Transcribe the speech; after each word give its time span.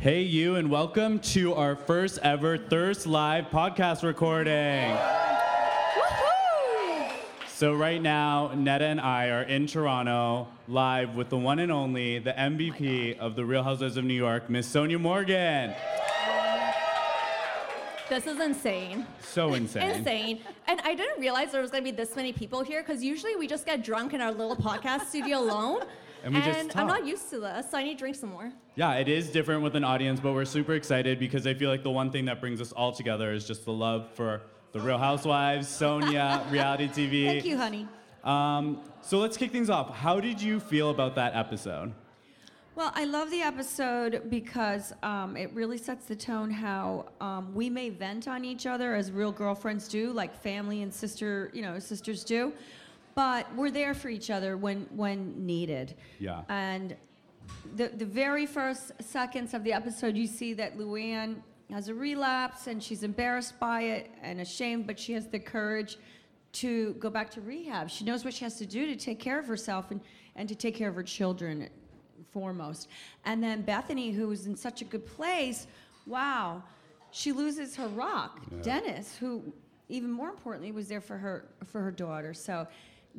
Hey, 0.00 0.22
you, 0.22 0.56
and 0.56 0.70
welcome 0.70 1.18
to 1.18 1.52
our 1.52 1.76
first 1.76 2.20
ever 2.22 2.56
Thirst 2.56 3.06
Live 3.06 3.50
podcast 3.50 4.02
recording. 4.02 4.96
So, 7.46 7.74
right 7.74 8.00
now, 8.00 8.50
Netta 8.54 8.86
and 8.86 8.98
I 8.98 9.26
are 9.26 9.42
in 9.42 9.66
Toronto 9.66 10.48
live 10.68 11.16
with 11.16 11.28
the 11.28 11.36
one 11.36 11.58
and 11.58 11.70
only, 11.70 12.18
the 12.18 12.32
oh 12.32 12.48
MVP 12.48 13.18
of 13.18 13.36
the 13.36 13.44
Real 13.44 13.62
Housewives 13.62 13.98
of 13.98 14.04
New 14.04 14.14
York, 14.14 14.48
Miss 14.48 14.66
Sonja 14.74 14.98
Morgan. 14.98 15.74
This 18.08 18.26
is 18.26 18.40
insane. 18.40 19.06
So 19.20 19.52
insane. 19.52 19.82
Insane. 19.82 20.40
And 20.66 20.80
I 20.80 20.94
didn't 20.94 21.20
realize 21.20 21.52
there 21.52 21.60
was 21.60 21.70
going 21.70 21.84
to 21.84 21.92
be 21.92 21.94
this 21.94 22.16
many 22.16 22.32
people 22.32 22.62
here 22.62 22.82
because 22.82 23.04
usually 23.04 23.36
we 23.36 23.46
just 23.46 23.66
get 23.66 23.84
drunk 23.84 24.14
in 24.14 24.22
our 24.22 24.32
little 24.32 24.56
podcast 24.56 25.08
studio 25.08 25.40
alone. 25.40 25.82
And 26.24 26.34
we 26.34 26.40
just 26.42 26.76
I'm 26.76 26.86
not 26.86 27.06
used 27.06 27.30
to 27.30 27.40
this, 27.40 27.70
so 27.70 27.78
I 27.78 27.82
need 27.82 27.94
to 27.94 27.98
drink 27.98 28.16
some 28.16 28.30
more. 28.30 28.52
Yeah, 28.74 28.94
it 28.94 29.08
is 29.08 29.30
different 29.30 29.62
with 29.62 29.76
an 29.76 29.84
audience, 29.84 30.20
but 30.20 30.32
we're 30.32 30.44
super 30.44 30.74
excited 30.74 31.18
because 31.18 31.46
I 31.46 31.54
feel 31.54 31.70
like 31.70 31.82
the 31.82 31.90
one 31.90 32.10
thing 32.10 32.26
that 32.26 32.40
brings 32.40 32.60
us 32.60 32.72
all 32.72 32.92
together 32.92 33.32
is 33.32 33.46
just 33.46 33.64
the 33.64 33.72
love 33.72 34.10
for 34.14 34.42
the 34.72 34.80
Real 34.80 34.98
Housewives, 34.98 35.66
Sonja, 35.66 36.48
reality 36.52 36.88
TV. 36.88 37.26
Thank 37.26 37.44
you, 37.44 37.56
honey. 37.56 37.88
Um, 38.24 38.80
so 39.02 39.18
let's 39.18 39.36
kick 39.36 39.50
things 39.50 39.70
off. 39.70 39.94
How 39.94 40.20
did 40.20 40.40
you 40.40 40.60
feel 40.60 40.90
about 40.90 41.14
that 41.16 41.34
episode? 41.34 41.92
Well, 42.76 42.92
I 42.94 43.04
love 43.04 43.30
the 43.30 43.42
episode 43.42 44.30
because 44.30 44.92
um, 45.02 45.36
it 45.36 45.52
really 45.52 45.76
sets 45.76 46.06
the 46.06 46.14
tone 46.14 46.50
how 46.50 47.06
um, 47.20 47.54
we 47.54 47.68
may 47.68 47.90
vent 47.90 48.28
on 48.28 48.44
each 48.44 48.64
other 48.64 48.94
as 48.94 49.10
real 49.10 49.32
girlfriends 49.32 49.88
do, 49.88 50.12
like 50.12 50.34
family 50.40 50.82
and 50.82 50.94
sister, 50.94 51.50
you 51.52 51.62
know, 51.62 51.78
sisters 51.78 52.24
do. 52.24 52.52
But 53.14 53.54
we're 53.54 53.70
there 53.70 53.94
for 53.94 54.08
each 54.08 54.30
other 54.30 54.56
when 54.56 54.86
when 54.94 55.46
needed. 55.46 55.94
Yeah. 56.18 56.42
And 56.48 56.96
the 57.76 57.88
the 57.88 58.06
very 58.06 58.46
first 58.46 58.92
seconds 59.02 59.54
of 59.54 59.64
the 59.64 59.72
episode, 59.72 60.16
you 60.16 60.26
see 60.26 60.54
that 60.54 60.78
Luann 60.78 61.42
has 61.72 61.88
a 61.88 61.94
relapse 61.94 62.66
and 62.66 62.82
she's 62.82 63.02
embarrassed 63.02 63.58
by 63.60 63.82
it 63.82 64.10
and 64.22 64.40
ashamed, 64.40 64.86
but 64.86 64.98
she 64.98 65.12
has 65.12 65.28
the 65.28 65.38
courage 65.38 65.98
to 66.52 66.94
go 66.94 67.10
back 67.10 67.30
to 67.30 67.40
rehab. 67.40 67.88
She 67.88 68.04
knows 68.04 68.24
what 68.24 68.34
she 68.34 68.44
has 68.44 68.56
to 68.56 68.66
do 68.66 68.86
to 68.86 68.96
take 68.96 69.20
care 69.20 69.38
of 69.38 69.46
herself 69.46 69.90
and, 69.90 70.00
and 70.34 70.48
to 70.48 70.54
take 70.54 70.74
care 70.74 70.88
of 70.88 70.96
her 70.96 71.02
children 71.02 71.68
foremost. 72.32 72.88
And 73.24 73.42
then 73.42 73.62
Bethany, 73.62 74.10
who 74.10 74.28
was 74.28 74.46
in 74.46 74.56
such 74.56 74.82
a 74.82 74.84
good 74.84 75.06
place, 75.06 75.66
wow, 76.06 76.62
she 77.12 77.32
loses 77.32 77.76
her 77.76 77.88
rock. 77.88 78.40
Dennis, 78.62 79.16
who 79.16 79.52
even 79.88 80.10
more 80.10 80.28
importantly 80.28 80.72
was 80.72 80.88
there 80.88 81.00
for 81.00 81.16
her 81.16 81.46
for 81.66 81.80
her 81.80 81.90
daughter. 81.90 82.34
So 82.34 82.66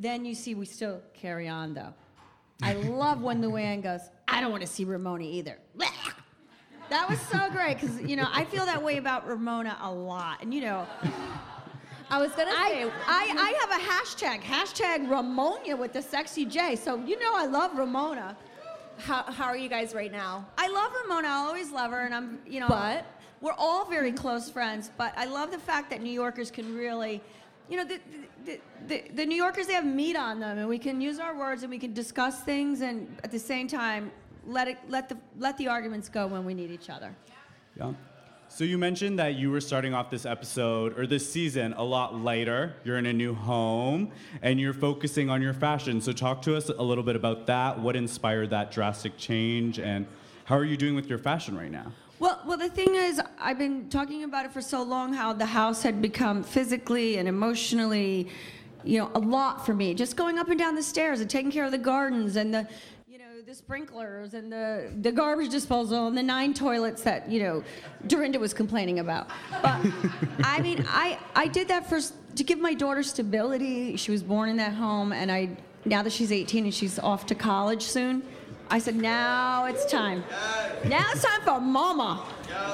then 0.02 0.26
you 0.26 0.34
see 0.34 0.56
we 0.56 0.66
still 0.66 1.02
carry 1.14 1.48
on 1.48 1.74
though. 1.74 1.94
I 2.64 2.74
love 2.74 3.22
when 3.22 3.42
Luann 3.42 3.82
goes, 3.82 4.02
I 4.28 4.42
don't 4.42 4.52
want 4.52 4.62
to 4.62 4.68
see 4.68 4.84
Ramona 4.84 5.24
either. 5.24 5.58
That 6.90 7.10
was 7.10 7.22
so 7.22 7.50
great 7.50 7.80
because 7.80 8.02
you 8.02 8.18
know 8.18 8.28
I 8.34 8.44
feel 8.44 8.66
that 8.66 8.84
way 8.84 8.98
about 8.98 9.26
Ramona 9.26 9.78
a 9.80 9.90
lot, 9.90 10.42
and 10.42 10.54
you 10.54 10.60
know 10.60 10.86
I 12.10 12.20
was 12.20 12.34
going 12.34 12.50
to 12.50 12.54
say, 12.54 12.60
I, 12.60 12.92
I 13.08 13.34
I 13.38 13.54
have 13.62 13.80
a 13.80 13.82
hashtag 13.82 14.42
hashtag 14.42 15.10
Ramona 15.10 15.78
with 15.78 15.94
the 15.94 16.02
sexy 16.02 16.44
J, 16.44 16.76
so 16.76 16.98
you 16.98 17.18
know 17.18 17.32
I 17.34 17.46
love 17.46 17.78
Ramona. 17.78 18.36
how, 18.98 19.24
how 19.24 19.46
are 19.46 19.56
you 19.56 19.70
guys 19.70 19.96
right 19.96 20.12
now? 20.12 20.46
I 20.58 20.68
love 20.68 20.92
Ramona. 21.02 21.30
I 21.30 21.36
always 21.48 21.72
love 21.72 21.92
her, 21.92 22.02
and 22.02 22.14
I'm 22.14 22.40
you 22.46 22.60
know. 22.60 22.68
But? 22.68 23.06
we're 23.42 23.56
all 23.58 23.86
very 23.86 24.12
close 24.12 24.50
friends. 24.50 24.92
But 24.98 25.14
I 25.18 25.26
love 25.26 25.52
the 25.52 25.58
fact 25.58 25.90
that 25.90 26.02
New 26.02 26.12
Yorkers 26.12 26.52
can 26.52 26.76
really, 26.76 27.22
you 27.72 27.78
know, 27.78 27.86
the 27.86 28.00
the, 28.44 28.60
the, 28.88 29.04
the 29.16 29.26
New 29.26 29.36
Yorkers 29.36 29.68
they 29.68 29.74
have 29.74 29.86
meat 29.86 30.18
on 30.18 30.40
them, 30.40 30.58
and 30.58 30.68
we 30.68 30.78
can 30.78 31.00
use 31.00 31.20
our 31.20 31.38
words 31.38 31.64
and 31.64 31.72
we 31.72 31.80
can 31.80 31.94
discuss 31.94 32.42
things, 32.42 32.82
and 32.82 33.18
at 33.24 33.32
the 33.32 33.40
same 33.40 33.68
time 33.68 34.12
let 34.46 34.68
it 34.68 34.78
let 34.90 35.08
the 35.08 35.18
let 35.40 35.58
the 35.58 35.68
arguments 35.68 36.10
go 36.10 36.28
when 36.28 36.44
we 36.44 36.54
need 36.54 36.70
each 36.70 36.90
other. 36.90 37.16
Yeah. 37.78 37.94
So 38.50 38.66
you 38.66 38.78
mentioned 38.78 39.18
that 39.20 39.36
you 39.36 39.50
were 39.50 39.62
starting 39.62 39.94
off 39.94 40.10
this 40.10 40.26
episode 40.26 41.00
or 41.00 41.08
this 41.08 41.32
season 41.32 41.72
a 41.78 41.84
lot 41.84 42.14
lighter. 42.20 42.76
You're 42.84 42.98
in 42.98 43.06
a 43.06 43.14
new 43.14 43.34
home 43.34 44.12
and 44.42 44.60
you're 44.60 44.74
focusing 44.74 45.30
on 45.30 45.42
your 45.42 45.54
fashion. 45.54 46.02
So 46.02 46.12
talk 46.12 46.42
to 46.42 46.58
us 46.58 46.68
a 46.68 46.84
little 46.84 47.06
bit 47.06 47.16
about 47.16 47.48
that. 47.48 47.80
What 47.80 47.96
inspired 47.96 48.50
that 48.50 48.70
drastic 48.70 49.18
change 49.18 49.80
and 49.80 50.06
how 50.44 50.58
are 50.58 50.66
you 50.66 50.76
doing 50.76 50.96
with 50.96 51.08
your 51.08 51.18
fashion 51.18 51.58
right 51.58 51.72
now? 51.72 51.94
Well, 52.22 52.40
well, 52.46 52.58
the 52.60 52.70
thing 52.70 52.94
is, 52.94 53.20
I've 53.40 53.58
been 53.58 53.90
talking 53.90 54.24
about 54.24 54.46
it 54.46 54.54
for 54.54 54.62
so 54.62 54.84
long. 54.84 55.12
How 55.12 55.34
the 55.34 55.48
house 55.48 55.82
had 55.82 56.04
become 56.04 56.44
physically 56.44 57.18
and 57.18 57.28
emotionally, 57.28 58.28
you 58.84 59.00
know, 59.00 59.10
a 59.16 59.20
lot 59.20 59.66
for 59.66 59.74
me. 59.74 59.96
Just 59.96 60.18
going 60.18 60.38
up 60.38 60.48
and 60.48 60.60
down 60.60 60.76
the 60.76 60.84
stairs 60.84 61.20
and 61.20 61.28
taking 61.28 61.50
care 61.50 61.66
of 61.66 61.72
the 61.72 61.80
gardens 61.80 62.36
and 62.36 62.54
the, 62.54 62.68
you 63.08 63.18
know, 63.18 63.42
the 63.44 63.56
sprinklers 63.56 64.36
and 64.36 64.54
the 64.54 64.92
the 65.02 65.12
garbage 65.12 65.50
disposal 65.50 66.06
and 66.06 66.16
the 66.16 66.22
nine 66.22 66.54
toilets 66.54 67.02
that 67.02 67.28
you 67.28 67.42
know, 67.42 67.64
Dorinda 68.06 68.38
was 68.38 68.54
complaining 68.54 69.00
about. 69.00 69.28
But 69.64 69.84
I 70.44 70.62
mean, 70.62 70.86
I 70.90 71.18
I 71.36 71.48
did 71.48 71.70
that 71.70 71.90
first 71.90 72.14
to 72.36 72.44
give 72.44 72.60
my 72.60 72.76
daughter 72.76 73.02
stability. 73.02 73.96
She 73.98 74.12
was 74.12 74.22
born 74.22 74.48
in 74.48 74.58
that 74.58 74.74
home, 74.74 75.12
and 75.12 75.32
I 75.32 75.58
now 75.86 76.04
that 76.04 76.14
she's 76.14 76.32
18 76.32 76.66
and 76.66 76.74
she's 76.74 77.00
off 77.00 77.26
to 77.26 77.34
college 77.34 77.82
soon. 77.82 78.22
I 78.72 78.80
said, 78.80 78.96
now 78.96 79.66
it's 79.66 79.86
time. 79.86 80.24
Now 80.86 81.06
it's 81.12 81.24
time 81.24 81.42
for 81.42 81.60
mama. 81.60 82.26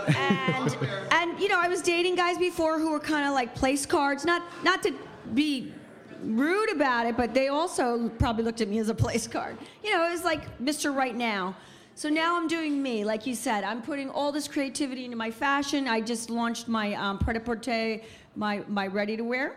And 0.08 0.78
and 1.12 1.40
you 1.40 1.50
know, 1.50 1.60
I 1.60 1.68
was 1.68 1.82
dating 1.82 2.16
guys 2.16 2.38
before 2.38 2.78
who 2.78 2.92
were 2.92 3.00
kind 3.00 3.28
of 3.28 3.34
like 3.34 3.56
place 3.56 3.86
cards. 3.86 4.24
Not 4.24 4.44
not 4.64 4.84
to 4.84 4.94
be 5.34 5.74
rude 6.22 6.72
about 6.72 7.08
it, 7.08 7.18
but 7.18 7.34
they 7.34 7.48
also 7.48 8.10
probably 8.10 8.44
looked 8.44 8.62
at 8.62 8.68
me 8.68 8.78
as 8.78 8.90
a 8.90 8.94
place 8.94 9.26
card. 9.28 9.58
You 9.84 9.94
know, 9.94 10.08
it 10.08 10.12
was 10.12 10.24
like 10.24 10.60
Mr. 10.60 10.96
Right 10.96 11.16
Now. 11.16 11.56
So 11.96 12.10
now 12.10 12.38
I'm 12.38 12.48
doing 12.48 12.82
me, 12.82 13.04
like 13.04 13.26
you 13.26 13.34
said. 13.34 13.64
I'm 13.64 13.82
putting 13.82 14.08
all 14.12 14.32
this 14.32 14.48
creativity 14.48 15.04
into 15.06 15.18
my 15.18 15.32
fashion. 15.32 15.88
I 15.88 16.00
just 16.02 16.30
launched 16.30 16.68
my 16.68 16.94
um, 16.94 17.18
pret-a-porter, 17.18 18.02
my 18.36 18.64
my 18.68 18.86
ready 18.86 19.18
to 19.18 19.24
wear. 19.24 19.56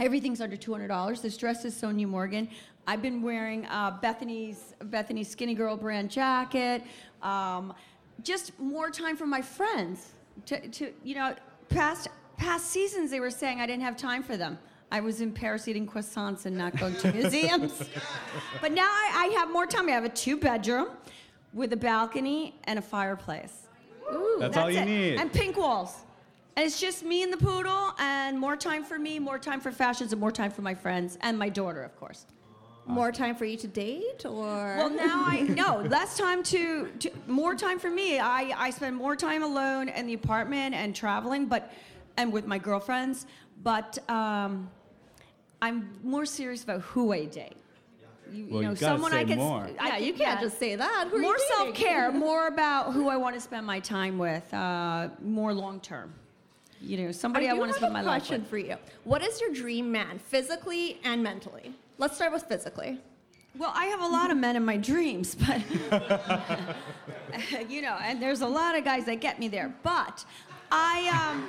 Everything's 0.00 0.40
under 0.40 0.56
two 0.56 0.72
hundred 0.72 0.88
dollars. 0.88 1.20
This 1.20 1.36
dress 1.36 1.66
is 1.66 1.74
Sonja 1.74 2.06
Morgan. 2.06 2.48
I've 2.86 3.02
been 3.02 3.20
wearing 3.22 3.66
uh, 3.66 3.98
Bethany's 4.00 4.74
Bethany's 4.84 5.34
Skinnygirl 5.34 5.80
brand 5.80 6.10
jacket. 6.10 6.82
Um, 7.22 7.74
just 8.22 8.58
more 8.58 8.90
time 8.90 9.16
for 9.16 9.26
my 9.26 9.42
friends. 9.42 10.12
To, 10.46 10.68
to 10.68 10.92
you 11.02 11.14
know, 11.14 11.34
past 11.68 12.08
past 12.36 12.66
seasons 12.66 13.10
they 13.10 13.20
were 13.20 13.30
saying 13.30 13.60
I 13.60 13.66
didn't 13.66 13.82
have 13.82 13.96
time 13.96 14.22
for 14.22 14.36
them. 14.36 14.58
I 14.92 15.00
was 15.00 15.20
in 15.20 15.32
Paris 15.32 15.66
eating 15.66 15.86
croissants 15.86 16.46
and 16.46 16.56
not 16.56 16.76
going 16.78 16.94
to 16.96 17.12
museums. 17.20 17.82
but 18.60 18.70
now 18.72 18.86
I, 18.86 19.26
I 19.32 19.38
have 19.38 19.50
more 19.50 19.66
time. 19.66 19.88
I 19.88 19.92
have 19.92 20.04
a 20.04 20.08
two 20.08 20.36
bedroom 20.36 20.88
with 21.52 21.72
a 21.72 21.76
balcony 21.76 22.54
and 22.64 22.78
a 22.78 22.82
fireplace. 22.82 23.66
Ooh, 24.12 24.36
That's, 24.38 24.56
all 24.56 24.70
you 24.70 24.78
it. 24.78 24.84
need. 24.84 25.20
And 25.20 25.32
pink 25.32 25.56
walls. 25.56 25.92
And 26.54 26.64
it's 26.64 26.80
just 26.80 27.02
me 27.02 27.22
and 27.22 27.32
the 27.32 27.36
poodle, 27.36 27.92
and 27.98 28.38
more 28.38 28.56
time 28.56 28.82
for 28.82 28.98
me, 28.98 29.18
more 29.18 29.38
time 29.38 29.60
for 29.60 29.70
fashions, 29.70 30.12
and 30.12 30.20
more 30.20 30.32
time 30.32 30.50
for 30.50 30.62
my 30.62 30.74
friends, 30.74 31.18
and 31.20 31.38
my 31.38 31.50
daughter, 31.50 31.82
of 31.82 31.94
course. 31.98 32.24
More 32.86 33.10
time 33.12 33.34
for 33.34 33.44
you 33.44 33.56
to 33.56 33.66
date, 33.66 34.24
or 34.24 34.76
Well, 34.78 34.90
now 34.90 35.24
I 35.26 35.40
no 35.42 35.80
less 35.88 36.16
time 36.16 36.42
to, 36.44 36.88
to 37.00 37.10
more 37.26 37.54
time 37.54 37.78
for 37.78 37.90
me. 37.90 38.18
I, 38.18 38.52
I 38.56 38.70
spend 38.70 38.96
more 38.96 39.16
time 39.16 39.42
alone 39.42 39.88
in 39.88 40.06
the 40.06 40.14
apartment 40.14 40.74
and 40.74 40.94
traveling, 40.94 41.46
but 41.46 41.72
and 42.16 42.32
with 42.32 42.46
my 42.46 42.58
girlfriends. 42.58 43.26
But 43.62 43.98
um, 44.08 44.70
I'm 45.60 45.90
more 46.02 46.26
serious 46.26 46.62
about 46.64 46.82
who 46.82 47.12
I 47.12 47.24
date. 47.24 47.56
You, 48.32 48.46
Well, 48.50 48.62
know, 48.62 48.70
you 48.70 48.76
someone 48.76 49.12
say 49.12 49.20
I 49.20 49.24
can. 49.24 49.38
more. 49.38 49.68
I 49.78 49.88
yeah, 49.88 49.96
you 49.98 50.12
can't 50.12 50.40
yeah. 50.40 50.40
just 50.40 50.58
say 50.58 50.76
that. 50.76 51.08
Who 51.10 51.20
more 51.20 51.38
self 51.38 51.74
care, 51.74 52.10
more 52.28 52.48
about 52.48 52.92
who 52.92 53.08
I 53.08 53.16
want 53.16 53.34
to 53.36 53.40
spend 53.40 53.66
my 53.66 53.80
time 53.80 54.18
with, 54.18 54.52
uh, 54.52 55.08
more 55.22 55.52
long 55.54 55.80
term. 55.80 56.12
You 56.80 56.98
know, 56.98 57.12
somebody 57.12 57.48
I, 57.48 57.54
do 57.54 57.60
want 57.60 57.72
to 57.72 57.78
spend 57.78 57.92
my 57.92 58.02
life 58.02 58.22
question 58.22 58.42
with. 58.42 58.50
for 58.50 58.58
you. 58.58 58.76
What 59.04 59.22
is 59.22 59.40
your 59.40 59.50
dream 59.52 59.90
man, 59.90 60.18
physically 60.18 60.98
and 61.04 61.22
mentally? 61.22 61.72
Let's 61.98 62.16
start 62.16 62.32
with 62.32 62.42
physically. 62.42 62.98
Well, 63.56 63.72
I 63.74 63.86
have 63.86 64.02
a 64.02 64.06
lot 64.06 64.30
of 64.30 64.36
men 64.36 64.54
in 64.54 64.64
my 64.64 64.76
dreams, 64.76 65.34
but 65.46 65.62
you 67.70 67.80
know, 67.80 67.96
and 68.02 68.20
there's 68.20 68.42
a 68.42 68.46
lot 68.46 68.76
of 68.76 68.84
guys 68.84 69.06
that 69.06 69.20
get 69.20 69.38
me 69.38 69.48
there. 69.48 69.74
But 69.82 70.24
I, 70.70 71.08
um, 71.08 71.48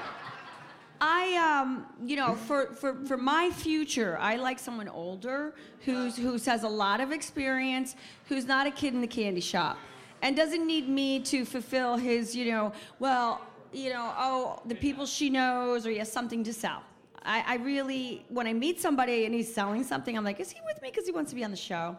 I, 1.01 1.35
um, 1.35 1.85
you 2.01 2.15
know, 2.15 2.35
for, 2.35 2.67
for, 2.67 2.95
for 3.05 3.17
my 3.17 3.49
future, 3.51 4.17
I 4.21 4.37
like 4.37 4.57
someone 4.57 4.87
older 4.87 5.53
who's 5.81 6.15
who 6.15 6.37
has 6.37 6.63
a 6.63 6.69
lot 6.69 7.01
of 7.01 7.11
experience, 7.11 7.97
who's 8.29 8.45
not 8.45 8.67
a 8.67 8.71
kid 8.71 8.93
in 8.93 9.01
the 9.01 9.07
candy 9.07 9.41
shop, 9.41 9.77
and 10.21 10.33
doesn't 10.35 10.65
need 10.65 10.87
me 10.87 11.19
to 11.21 11.43
fulfill 11.43 11.97
his, 11.97 12.33
you 12.33 12.51
know, 12.51 12.71
well, 12.99 13.41
you 13.73 13.89
know, 13.89 14.13
oh, 14.17 14.61
the 14.65 14.75
people 14.75 15.05
she 15.05 15.29
knows, 15.29 15.85
or 15.85 15.89
he 15.89 15.97
has 15.97 16.09
something 16.09 16.41
to 16.45 16.53
sell. 16.53 16.83
I, 17.27 17.43
I 17.45 17.55
really, 17.57 18.25
when 18.29 18.47
I 18.47 18.53
meet 18.53 18.79
somebody 18.79 19.25
and 19.25 19.35
he's 19.35 19.53
selling 19.53 19.83
something, 19.83 20.17
I'm 20.17 20.23
like, 20.23 20.39
is 20.39 20.49
he 20.49 20.59
with 20.65 20.81
me 20.81 20.89
because 20.89 21.05
he 21.05 21.11
wants 21.11 21.29
to 21.31 21.35
be 21.35 21.43
on 21.43 21.51
the 21.51 21.57
show? 21.57 21.97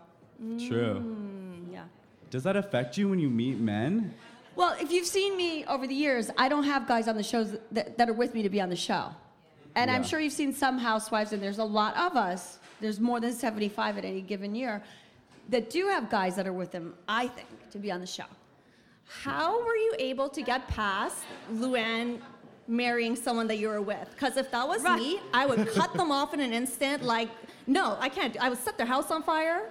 True. 0.59 1.03
Mm, 1.05 1.73
yeah. 1.73 1.85
Does 2.31 2.43
that 2.45 2.57
affect 2.57 2.97
you 2.97 3.09
when 3.09 3.19
you 3.19 3.29
meet 3.29 3.59
men? 3.59 4.15
Well, 4.57 4.75
if 4.81 4.91
you've 4.91 5.07
seen 5.07 5.37
me 5.37 5.67
over 5.67 5.87
the 5.87 5.95
years, 5.95 6.31
I 6.39 6.49
don't 6.49 6.65
have 6.65 6.89
guys 6.89 7.09
on 7.09 7.17
the 7.17 7.23
shows 7.23 7.57
that, 7.73 7.99
that 7.99 8.09
are 8.09 8.15
with 8.15 8.35
me 8.35 8.43
to 8.43 8.49
be 8.49 8.61
on 8.61 8.71
the 8.71 8.77
show. 8.77 9.11
And 9.75 9.91
I'm 9.91 10.03
sure 10.03 10.19
you've 10.19 10.33
seen 10.33 10.53
some 10.53 10.79
housewives, 10.79 11.33
and 11.33 11.41
there's 11.41 11.59
a 11.59 11.65
lot 11.65 11.97
of 11.97 12.17
us, 12.17 12.59
there's 12.81 12.99
more 12.99 13.21
than 13.21 13.33
75 13.33 13.99
at 13.99 14.05
any 14.05 14.21
given 14.21 14.55
year, 14.55 14.83
that 15.51 15.71
do 15.71 15.87
have 15.89 16.11
guys 16.11 16.35
that 16.37 16.47
are 16.47 16.53
with 16.53 16.73
them, 16.73 16.95
I 17.07 17.29
think, 17.29 17.49
to 17.71 17.79
be 17.79 17.93
on 17.93 18.01
the 18.01 18.07
show. 18.07 18.25
How 19.07 19.65
were 19.65 19.77
you 19.77 19.95
able 19.99 20.29
to 20.31 20.43
get 20.43 20.67
past 20.69 21.25
Luann 21.53 22.21
marrying 22.69 23.17
someone 23.17 23.47
that 23.49 23.59
you 23.59 23.69
were 23.69 23.83
with? 23.83 24.09
Because 24.13 24.37
if 24.37 24.51
that 24.51 24.67
was 24.69 24.83
Right. 24.83 25.01
me, 25.01 25.21
I 25.35 25.47
would 25.47 25.67
cut 25.75 25.93
them 25.95 26.13
off 26.13 26.35
in 26.35 26.41
an 26.41 26.53
instant. 26.53 27.03
Like, 27.03 27.31
no, 27.67 27.97
I 27.99 28.09
can't. 28.09 28.37
I 28.41 28.49
would 28.49 28.59
set 28.59 28.77
their 28.77 28.87
house 28.87 29.11
on 29.11 29.23
fire. 29.23 29.71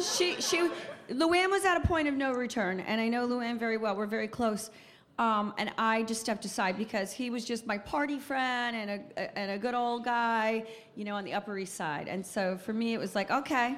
she 0.00 0.40
she 0.40 0.68
Luann 1.10 1.50
was 1.50 1.64
at 1.64 1.76
a 1.76 1.86
point 1.86 2.08
of 2.08 2.14
no 2.14 2.32
return, 2.32 2.80
and 2.80 3.00
I 3.00 3.08
know 3.08 3.26
Luann 3.28 3.58
very 3.58 3.76
well. 3.76 3.94
We're 3.96 4.06
very 4.06 4.28
close. 4.28 4.70
Um, 5.16 5.54
and 5.58 5.70
I 5.78 6.02
just 6.02 6.20
stepped 6.20 6.44
aside 6.44 6.76
because 6.76 7.12
he 7.12 7.30
was 7.30 7.44
just 7.44 7.66
my 7.68 7.78
party 7.78 8.18
friend 8.18 8.74
and 8.74 8.90
a, 9.16 9.38
and 9.38 9.50
a 9.52 9.58
good 9.58 9.74
old 9.74 10.04
guy, 10.04 10.64
you 10.96 11.04
know, 11.04 11.14
on 11.14 11.22
the 11.24 11.32
Upper 11.34 11.56
East 11.56 11.74
Side. 11.76 12.08
And 12.08 12.26
so 12.26 12.56
for 12.56 12.72
me, 12.72 12.94
it 12.94 12.98
was 12.98 13.14
like, 13.14 13.30
okay. 13.30 13.76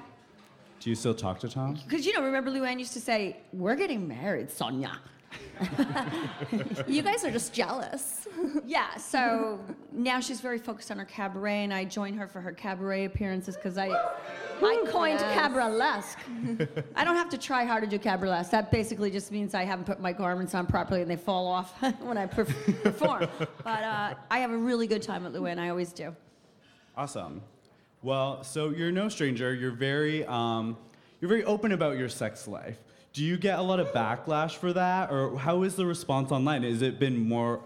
Do 0.81 0.89
you 0.89 0.97
still 0.97 1.13
talk 1.13 1.39
to 1.41 1.49
Tom? 1.51 1.75
Because, 1.87 2.07
you 2.07 2.15
know, 2.15 2.23
remember 2.25 2.51
Luann 2.51 2.79
used 2.79 2.95
to 2.95 3.01
say, 3.01 3.37
we're 3.53 3.75
getting 3.77 4.09
married, 4.09 4.49
Sonja. 4.49 4.97
You 6.87 7.03
guys 7.03 7.25
are 7.25 7.31
just 7.31 7.53
jealous. 7.53 8.26
Yeah, 8.67 8.97
so 8.97 9.61
now 9.93 10.21
she's 10.21 10.41
very 10.41 10.59
focused 10.59 10.91
on 10.91 10.99
her 10.99 11.05
cabaret, 11.05 11.65
and 11.65 11.73
I 11.73 11.85
join 11.85 12.15
her 12.15 12.27
for 12.27 12.41
her 12.41 12.53
cabaret 12.53 13.05
appearances 13.05 13.55
because 13.57 13.79
I, 13.79 13.89
I 13.89 14.85
coined 14.89 15.21
Yes. 15.21 15.35
cabaret-lesque. 15.35 16.19
I 16.97 17.05
don't 17.05 17.17
have 17.17 17.29
to 17.31 17.39
try 17.39 17.65
hard 17.65 17.85
to 17.85 17.89
do 17.89 17.99
cabaret-lesque. 17.99 18.51
That 18.51 18.71
basically 18.71 19.11
just 19.11 19.31
means 19.31 19.55
I 19.55 19.65
haven't 19.65 19.85
put 19.85 20.01
my 20.01 20.13
garments 20.13 20.55
on 20.55 20.67
properly 20.67 21.03
and 21.03 21.11
they 21.11 21.17
fall 21.17 21.47
off 21.47 21.81
when 22.01 22.19
I 22.19 22.27
perform. 22.27 23.29
But 23.63 23.83
uh, 23.85 24.15
I 24.31 24.39
have 24.39 24.51
a 24.51 24.57
really 24.57 24.87
good 24.87 25.03
time 25.03 25.27
at 25.27 25.33
Luann. 25.33 25.59
I 25.59 25.69
always 25.69 25.93
do. 25.93 26.15
Awesome. 26.97 27.43
Well, 28.03 28.43
so 28.43 28.71
you're 28.71 28.93
no 28.93 29.09
stranger. 29.09 29.55
You're 29.55 29.71
very, 29.71 30.25
um, 30.27 30.77
you're 31.21 31.29
very 31.29 31.45
open 31.45 31.73
about 31.73 31.99
your 31.99 32.09
sex 32.09 32.47
life. 32.49 32.79
Do 33.13 33.25
you 33.25 33.39
get 33.39 33.59
a 33.59 33.63
lot 33.63 33.81
of 33.81 33.89
backlash 33.93 34.57
for 34.57 34.73
that, 34.75 35.11
or 35.11 35.39
how 35.39 35.63
is 35.63 35.75
the 35.75 35.87
response 35.87 36.31
online? 36.31 36.63
Has 36.65 36.83
it 36.83 36.99
been 36.99 37.17
more 37.19 37.61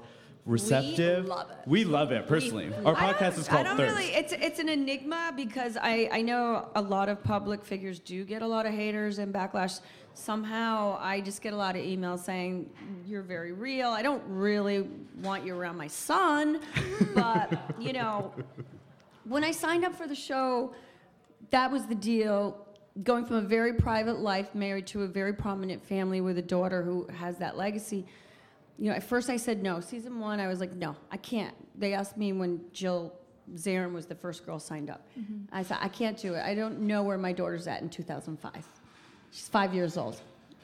receptive? 0.46 1.26
love 1.26 1.50
it. 1.50 1.56
We 1.66 1.84
love 1.84 2.12
it 2.12 2.26
personally. 2.26 2.72
Our 2.84 2.94
podcast 2.94 3.38
is 3.38 3.48
called 3.48 3.60
I 3.66 3.68
don't 3.68 3.76
Thirst. 3.76 3.96
really. 3.96 4.12
It's 4.12 4.32
it's 4.32 4.58
an 4.58 4.68
enigma 4.68 5.32
because 5.36 5.76
I 5.80 6.08
I 6.12 6.22
know 6.22 6.68
a 6.74 6.82
lot 6.82 7.08
of 7.08 7.22
public 7.22 7.64
figures 7.64 7.98
do 7.98 8.24
get 8.24 8.42
a 8.42 8.46
lot 8.46 8.66
of 8.66 8.72
haters 8.72 9.18
and 9.18 9.32
backlash. 9.32 9.80
Somehow 10.14 10.98
I 11.00 11.20
just 11.20 11.40
get 11.40 11.52
a 11.52 11.56
lot 11.56 11.76
of 11.76 11.82
emails 11.82 12.20
saying 12.20 12.68
you're 13.06 13.22
very 13.22 13.52
real. 13.52 13.90
I 13.90 14.02
don't 14.02 14.22
really 14.26 14.88
want 15.22 15.46
you 15.46 15.54
around 15.54 15.76
my 15.76 15.86
son, 15.86 16.60
but 17.14 17.52
you 17.80 17.92
know, 17.92 18.32
when 19.24 19.44
I 19.44 19.52
signed 19.52 19.84
up 19.84 19.94
for 19.94 20.06
the 20.06 20.14
show, 20.14 20.74
that 21.50 21.70
was 21.70 21.86
the 21.86 21.94
deal. 21.94 22.66
Going 23.04 23.24
from 23.24 23.36
a 23.36 23.42
very 23.42 23.74
private 23.74 24.18
life, 24.18 24.52
married 24.54 24.86
to 24.88 25.04
a 25.04 25.06
very 25.06 25.32
prominent 25.32 25.82
family 25.86 26.20
with 26.20 26.38
a 26.38 26.42
daughter 26.42 26.82
who 26.82 27.06
has 27.06 27.38
that 27.38 27.56
legacy. 27.56 28.04
You 28.80 28.88
know, 28.88 28.96
at 28.96 29.02
first 29.02 29.28
I 29.28 29.36
said 29.36 29.62
no. 29.62 29.78
Season 29.80 30.18
one, 30.18 30.40
I 30.40 30.48
was 30.48 30.58
like, 30.58 30.74
no, 30.74 30.96
I 31.12 31.18
can't. 31.18 31.54
They 31.78 31.92
asked 31.92 32.16
me 32.16 32.32
when 32.32 32.62
Jill 32.72 33.12
Zarin 33.54 33.92
was 33.92 34.06
the 34.06 34.14
first 34.14 34.46
girl 34.46 34.58
signed 34.58 34.88
up. 34.88 35.06
Mm-hmm. 35.18 35.54
I 35.54 35.62
said, 35.62 35.76
I 35.82 35.88
can't 35.88 36.16
do 36.16 36.32
it. 36.32 36.42
I 36.42 36.54
don't 36.54 36.80
know 36.80 37.02
where 37.02 37.18
my 37.18 37.32
daughter's 37.32 37.66
at 37.66 37.82
in 37.82 37.90
2005. 37.90 38.66
She's 39.32 39.48
five 39.48 39.74
years 39.74 39.98
old, 39.98 40.18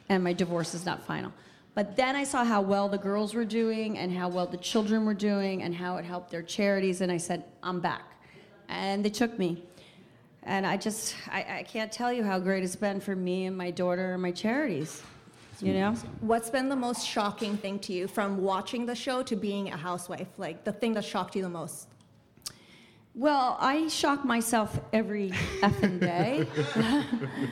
and 0.08 0.24
my 0.24 0.32
divorce 0.32 0.72
is 0.72 0.86
not 0.86 1.04
final. 1.04 1.30
But 1.74 1.94
then 1.94 2.16
I 2.16 2.24
saw 2.24 2.42
how 2.42 2.62
well 2.62 2.88
the 2.88 2.96
girls 2.96 3.34
were 3.34 3.44
doing, 3.44 3.98
and 3.98 4.10
how 4.10 4.30
well 4.30 4.46
the 4.46 4.56
children 4.56 5.04
were 5.04 5.14
doing, 5.14 5.62
and 5.62 5.74
how 5.74 5.98
it 5.98 6.06
helped 6.06 6.30
their 6.30 6.42
charities, 6.42 7.02
and 7.02 7.12
I 7.12 7.18
said, 7.18 7.44
I'm 7.62 7.80
back. 7.80 8.04
And 8.70 9.04
they 9.04 9.10
took 9.10 9.38
me. 9.38 9.62
And 10.42 10.66
I 10.66 10.78
just, 10.78 11.16
I, 11.30 11.58
I 11.58 11.62
can't 11.64 11.92
tell 11.92 12.10
you 12.10 12.24
how 12.24 12.38
great 12.38 12.64
it's 12.64 12.76
been 12.76 12.98
for 12.98 13.14
me 13.14 13.44
and 13.44 13.58
my 13.58 13.70
daughter 13.70 14.14
and 14.14 14.22
my 14.22 14.30
charities. 14.30 15.02
You 15.60 15.72
know? 15.72 15.92
What's 16.20 16.50
been 16.50 16.68
the 16.68 16.76
most 16.76 17.06
shocking 17.06 17.56
thing 17.56 17.78
to 17.80 17.92
you 17.92 18.08
from 18.08 18.42
watching 18.42 18.86
the 18.86 18.94
show 18.94 19.22
to 19.22 19.36
being 19.36 19.70
a 19.72 19.76
housewife? 19.76 20.28
Like 20.36 20.64
the 20.64 20.72
thing 20.72 20.94
that 20.94 21.04
shocked 21.04 21.36
you 21.36 21.42
the 21.42 21.48
most? 21.48 21.88
Well, 23.14 23.56
I 23.58 23.88
shock 23.88 24.26
myself 24.26 24.78
every 24.92 25.30
effing 25.62 26.00
day. 26.00 26.46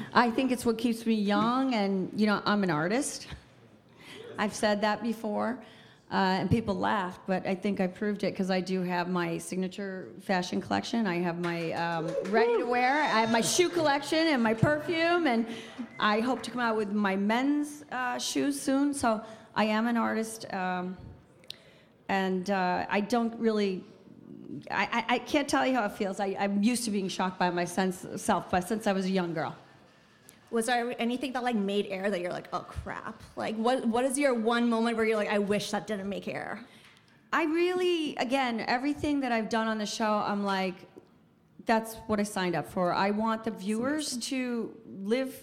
I 0.15 0.31
think 0.31 0.53
it's 0.53 0.67
what 0.67 0.77
keeps 0.77 1.06
me 1.06 1.15
young, 1.15 1.73
and 1.73 2.11
you 2.15 2.27
know, 2.27 2.43
I'm 2.45 2.62
an 2.62 2.71
artist. 2.71 3.29
I've 4.39 4.55
said 4.55 4.83
that 4.83 5.03
before, 5.03 5.59
uh, 6.14 6.38
and 6.38 6.49
people 6.49 6.76
laughed, 6.76 7.20
but 7.26 7.44
I 7.44 7.56
think 7.56 7.81
I 7.81 7.88
proved 7.88 8.22
it 8.22 8.32
because 8.32 8.49
I 8.49 8.61
do 8.61 8.82
have 8.82 9.08
my 9.08 9.37
signature 9.37 10.11
fashion 10.20 10.61
collection. 10.61 11.08
I 11.08 11.16
have 11.16 11.40
my 11.40 11.72
um, 11.72 12.08
ready 12.26 12.56
to 12.58 12.64
wear. 12.64 13.02
I 13.02 13.20
have 13.22 13.32
my 13.32 13.40
shoe 13.40 13.69
collection 13.69 14.28
and 14.28 14.40
my 14.40 14.55
perfume, 14.55 15.26
and 15.26 15.44
I 15.99 16.20
hope 16.20 16.40
to 16.44 16.52
come 16.52 16.61
out 16.61 16.76
with 16.76 16.93
my 16.93 17.16
men's 17.16 17.84
uh, 17.90 18.16
shoes 18.20 18.61
soon. 18.61 18.94
So 18.94 19.22
I 19.56 19.64
am 19.64 19.88
an 19.88 19.96
artist, 19.96 20.46
um, 20.55 20.96
and 22.08 22.49
uh, 22.49 22.87
I 22.88 23.00
don't 23.00 23.37
really 23.40 23.82
I, 24.70 25.05
I, 25.08 25.19
can't 25.19 25.49
tell 25.49 25.67
you 25.67 25.75
how 25.75 25.84
it 25.84 25.93
feels. 25.93 26.20
I, 26.20 26.37
I'm 26.38 26.62
used 26.62 26.84
to 26.84 26.93
being 26.93 27.08
shocked 27.08 27.40
by 27.40 27.50
my 27.50 27.64
sense, 27.64 28.06
self, 28.14 28.52
but 28.52 28.69
since 28.69 28.87
I 28.87 28.93
was 28.93 29.06
a 29.06 29.10
young 29.10 29.34
girl. 29.34 29.56
Was 30.50 30.67
there 30.67 30.94
anything 31.00 31.32
that 31.32 31.43
like 31.43 31.56
made 31.56 31.87
air 31.88 32.11
that 32.11 32.20
you're 32.20 32.32
like, 32.32 32.49
oh 32.52 32.61
crap? 32.61 33.23
Like 33.37 33.56
what 33.56 33.87
what 33.87 34.05
is 34.05 34.19
your 34.19 34.35
one 34.35 34.69
moment 34.69 34.96
where 34.96 35.06
you're 35.06 35.17
like, 35.17 35.31
I 35.31 35.38
wish 35.38 35.70
that 35.70 35.87
didn't 35.87 36.08
make 36.08 36.29
air? 36.29 36.61
I 37.32 37.46
really, 37.46 38.14
again, 38.14 38.64
everything 38.69 39.19
that 39.20 39.32
I've 39.32 39.49
done 39.49 39.67
on 39.67 39.76
the 39.76 39.87
show, 39.87 40.23
I'm 40.25 40.44
like, 40.44 40.76
that's 41.67 41.96
what 42.06 42.20
I 42.20 42.23
signed 42.23 42.55
up 42.55 42.70
for. 42.70 42.93
I 42.93 43.11
want 43.11 43.43
the 43.43 43.50
viewers 43.50 44.17
to 44.29 44.73
live 44.87 45.35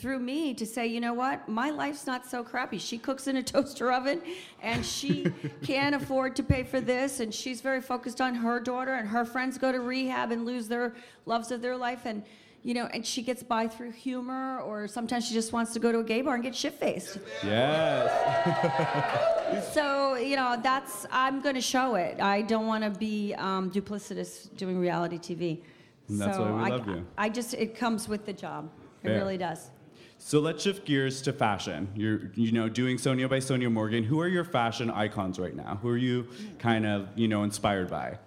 through 0.00 0.18
me 0.18 0.54
to 0.54 0.64
say, 0.64 0.86
you 0.86 0.98
know 0.98 1.12
what, 1.12 1.46
my 1.46 1.68
life's 1.68 2.06
not 2.06 2.24
so 2.26 2.42
crappy. 2.42 2.78
She 2.78 2.96
cooks 2.96 3.26
in 3.26 3.36
a 3.36 3.42
toaster 3.52 3.92
oven 3.92 4.22
and 4.62 4.84
she 4.84 5.26
can't 5.62 5.94
afford 5.94 6.36
to 6.36 6.42
pay 6.42 6.62
for 6.62 6.80
this 6.80 7.20
and 7.20 7.34
she's 7.34 7.60
very 7.60 7.82
focused 7.82 8.22
on 8.22 8.34
her 8.34 8.58
daughter 8.58 8.94
and 8.94 9.06
her 9.06 9.26
friends 9.26 9.58
go 9.58 9.70
to 9.70 9.80
rehab 9.80 10.32
and 10.32 10.46
lose 10.46 10.68
their 10.68 10.94
loves 11.26 11.50
of 11.50 11.60
their 11.60 11.76
life 11.76 12.06
and 12.06 12.22
you 12.62 12.74
know, 12.74 12.86
and 12.86 13.06
she 13.06 13.22
gets 13.22 13.42
by 13.42 13.66
through 13.66 13.92
humor 13.92 14.60
or 14.60 14.86
sometimes 14.86 15.26
she 15.26 15.34
just 15.34 15.52
wants 15.52 15.72
to 15.72 15.78
go 15.78 15.90
to 15.92 16.00
a 16.00 16.04
gay 16.04 16.20
bar 16.20 16.34
and 16.34 16.42
get 16.42 16.54
shit 16.54 16.74
faced. 16.74 17.18
Yes. 17.44 19.26
So, 19.74 20.14
you 20.14 20.36
know, 20.36 20.56
that's, 20.62 21.06
I'm 21.10 21.40
going 21.40 21.56
to 21.56 21.60
show 21.60 21.96
it. 21.96 22.20
I 22.20 22.42
don't 22.42 22.68
want 22.68 22.84
to 22.84 22.90
be 22.90 23.34
um, 23.34 23.68
duplicitous 23.68 24.54
doing 24.56 24.78
reality 24.78 25.18
TV. 25.18 25.60
And 26.08 26.20
that's 26.20 26.36
so 26.36 26.42
why 26.42 26.52
we 26.52 26.62
I, 26.62 26.68
love 26.68 26.86
you. 26.86 27.06
I 27.18 27.28
just, 27.28 27.54
it 27.54 27.76
comes 27.76 28.08
with 28.08 28.26
the 28.26 28.32
job. 28.32 28.70
It 29.02 29.08
Fair. 29.08 29.18
really 29.18 29.36
does. 29.36 29.70
So 30.18 30.38
let's 30.38 30.62
shift 30.62 30.84
gears 30.84 31.20
to 31.22 31.32
fashion. 31.32 31.88
You're, 31.96 32.30
you 32.34 32.52
know, 32.52 32.68
doing 32.68 32.96
Sonja 32.96 33.28
by 33.28 33.38
Sonja 33.38 33.72
Morgan. 33.72 34.04
Who 34.04 34.20
are 34.20 34.28
your 34.28 34.44
fashion 34.44 34.88
icons 34.88 35.40
right 35.40 35.54
now? 35.54 35.80
Who 35.82 35.88
are 35.88 35.96
you 35.96 36.28
kind 36.58 36.86
of, 36.86 37.08
you 37.16 37.26
know, 37.26 37.42
inspired 37.42 37.90
by? 37.90 38.18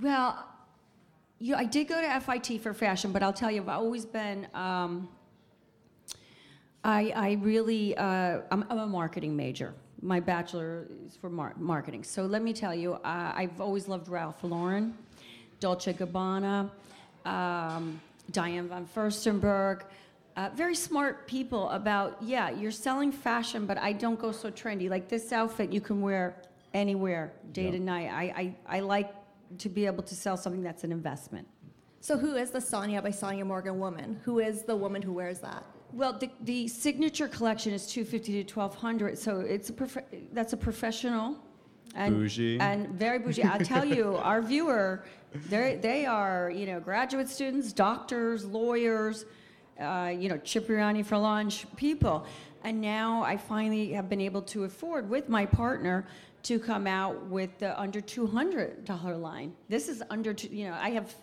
Well, 0.00 0.42
you, 1.42 1.56
I 1.56 1.64
did 1.64 1.88
go 1.88 2.00
to 2.00 2.20
FIT 2.20 2.60
for 2.60 2.72
fashion, 2.72 3.10
but 3.10 3.20
I'll 3.20 3.32
tell 3.32 3.50
you, 3.50 3.60
I've 3.62 3.68
always 3.68 4.06
been. 4.06 4.46
Um, 4.54 5.08
I, 6.84 7.12
I 7.16 7.32
really, 7.40 7.96
uh, 7.96 8.42
I'm, 8.52 8.64
I'm 8.70 8.78
a 8.78 8.86
marketing 8.86 9.34
major. 9.36 9.74
My 10.00 10.20
bachelor 10.20 10.86
is 11.04 11.16
for 11.16 11.28
mar- 11.28 11.54
marketing. 11.56 12.04
So 12.04 12.26
let 12.26 12.42
me 12.42 12.52
tell 12.52 12.72
you, 12.72 12.94
uh, 12.94 13.32
I've 13.34 13.60
always 13.60 13.88
loved 13.88 14.08
Ralph 14.08 14.44
Lauren, 14.44 14.96
Dolce 15.58 15.92
Gabbana, 15.92 16.70
um, 17.24 18.00
Diane 18.30 18.68
von 18.68 18.86
Furstenberg. 18.86 19.82
Uh, 20.36 20.48
very 20.54 20.76
smart 20.76 21.26
people 21.26 21.68
about, 21.70 22.18
yeah, 22.22 22.50
you're 22.50 22.70
selling 22.70 23.10
fashion, 23.10 23.66
but 23.66 23.78
I 23.78 23.92
don't 23.92 24.18
go 24.18 24.30
so 24.30 24.48
trendy. 24.48 24.88
Like 24.88 25.08
this 25.08 25.32
outfit, 25.32 25.72
you 25.72 25.80
can 25.80 26.00
wear 26.00 26.36
anywhere, 26.72 27.32
day 27.52 27.70
to 27.70 27.80
night. 27.80 28.10
I, 28.12 28.54
I, 28.68 28.76
I 28.76 28.80
like 28.80 29.12
to 29.58 29.68
be 29.68 29.86
able 29.86 30.02
to 30.02 30.14
sell 30.14 30.36
something 30.36 30.62
that's 30.62 30.84
an 30.84 30.92
investment. 30.92 31.46
So 32.00 32.18
who 32.18 32.34
is 32.34 32.50
the 32.50 32.58
Sonja 32.58 33.02
by 33.02 33.10
Sonja 33.10 33.46
Morgan 33.46 33.78
woman? 33.78 34.20
Who 34.24 34.40
is 34.40 34.62
the 34.62 34.74
woman 34.74 35.02
who 35.02 35.12
wears 35.12 35.38
that? 35.40 35.64
Well, 35.92 36.14
the, 36.14 36.30
the 36.40 36.66
signature 36.68 37.28
collection 37.28 37.72
is 37.72 37.86
250 37.86 38.44
to 38.44 38.54
1200, 38.54 39.18
so 39.18 39.40
it's 39.40 39.68
a 39.68 39.72
prof- 39.72 40.04
that's 40.32 40.52
a 40.52 40.56
professional. 40.56 41.36
And, 41.94 42.16
Bougie. 42.16 42.58
And 42.58 42.88
very 42.88 43.18
bougie. 43.18 43.44
I'll 43.44 43.60
tell 43.60 43.84
you, 43.84 44.16
our 44.22 44.40
viewer, 44.40 45.04
they 45.50 45.78
they 45.80 46.06
are, 46.06 46.50
you 46.50 46.66
know, 46.66 46.80
graduate 46.80 47.28
students, 47.28 47.72
doctors, 47.72 48.46
lawyers, 48.46 49.26
uh, 49.80 50.12
you 50.16 50.28
know, 50.28 50.38
Cipriani 50.38 51.02
for 51.02 51.18
lunch 51.18 51.66
people. 51.76 52.26
And 52.64 52.80
now 52.80 53.22
I 53.22 53.36
finally 53.36 53.92
have 53.92 54.08
been 54.08 54.20
able 54.20 54.42
to 54.42 54.64
afford, 54.64 55.08
with 55.10 55.28
my 55.28 55.44
partner, 55.46 56.06
to 56.44 56.58
come 56.58 56.86
out 56.88 57.24
with 57.26 57.56
the 57.58 57.78
under 57.80 58.00
$200 58.00 59.20
line. 59.20 59.52
This 59.68 59.88
is 59.88 60.02
under, 60.10 60.34
two, 60.34 60.48
you 60.48 60.66
know, 60.68 60.74
I 60.80 60.90
have 60.90 61.14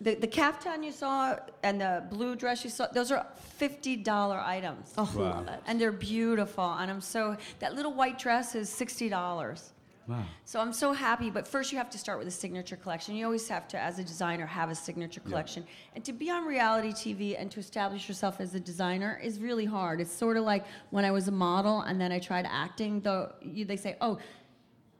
the, 0.00 0.14
the 0.14 0.26
caftan 0.26 0.82
you 0.82 0.92
saw 0.92 1.36
and 1.62 1.80
the 1.80 2.04
blue 2.10 2.36
dress 2.36 2.62
you 2.64 2.70
saw, 2.70 2.86
those 2.88 3.10
are 3.10 3.26
$50 3.58 4.06
items. 4.46 4.92
Oh, 4.98 5.10
Wow. 5.16 5.22
love 5.22 5.48
it. 5.48 5.60
And 5.66 5.80
they're 5.80 5.92
beautiful. 5.92 6.64
And 6.64 6.90
I'm 6.90 7.00
so, 7.00 7.36
that 7.60 7.74
little 7.74 7.92
white 7.94 8.18
dress 8.18 8.54
is 8.54 8.68
$60. 8.70 9.70
Wow. 10.08 10.22
So 10.44 10.60
I'm 10.60 10.72
so 10.72 10.92
happy, 10.92 11.30
but 11.30 11.48
first 11.48 11.72
you 11.72 11.78
have 11.78 11.90
to 11.90 11.98
start 11.98 12.18
with 12.18 12.28
a 12.28 12.32
signature 12.32 12.76
collection. 12.76 13.16
You 13.16 13.24
always 13.24 13.48
have 13.48 13.66
to, 13.68 13.80
as 13.80 13.98
a 13.98 14.04
designer, 14.04 14.46
have 14.46 14.70
a 14.70 14.74
signature 14.74 15.20
collection. 15.20 15.66
And 15.94 16.04
to 16.04 16.12
be 16.12 16.30
on 16.30 16.44
reality 16.44 16.92
TV 16.92 17.34
and 17.40 17.50
to 17.50 17.58
establish 17.58 18.08
yourself 18.08 18.40
as 18.40 18.54
a 18.54 18.60
designer 18.60 19.20
is 19.22 19.40
really 19.40 19.64
hard. 19.64 20.00
It's 20.00 20.12
sort 20.12 20.36
of 20.36 20.44
like 20.44 20.64
when 20.90 21.04
I 21.04 21.10
was 21.10 21.26
a 21.26 21.32
model 21.32 21.80
and 21.80 22.00
then 22.00 22.12
I 22.12 22.20
tried 22.20 22.46
acting. 22.48 23.00
Though 23.00 23.32
they 23.44 23.76
say, 23.76 23.96
"Oh, 24.00 24.18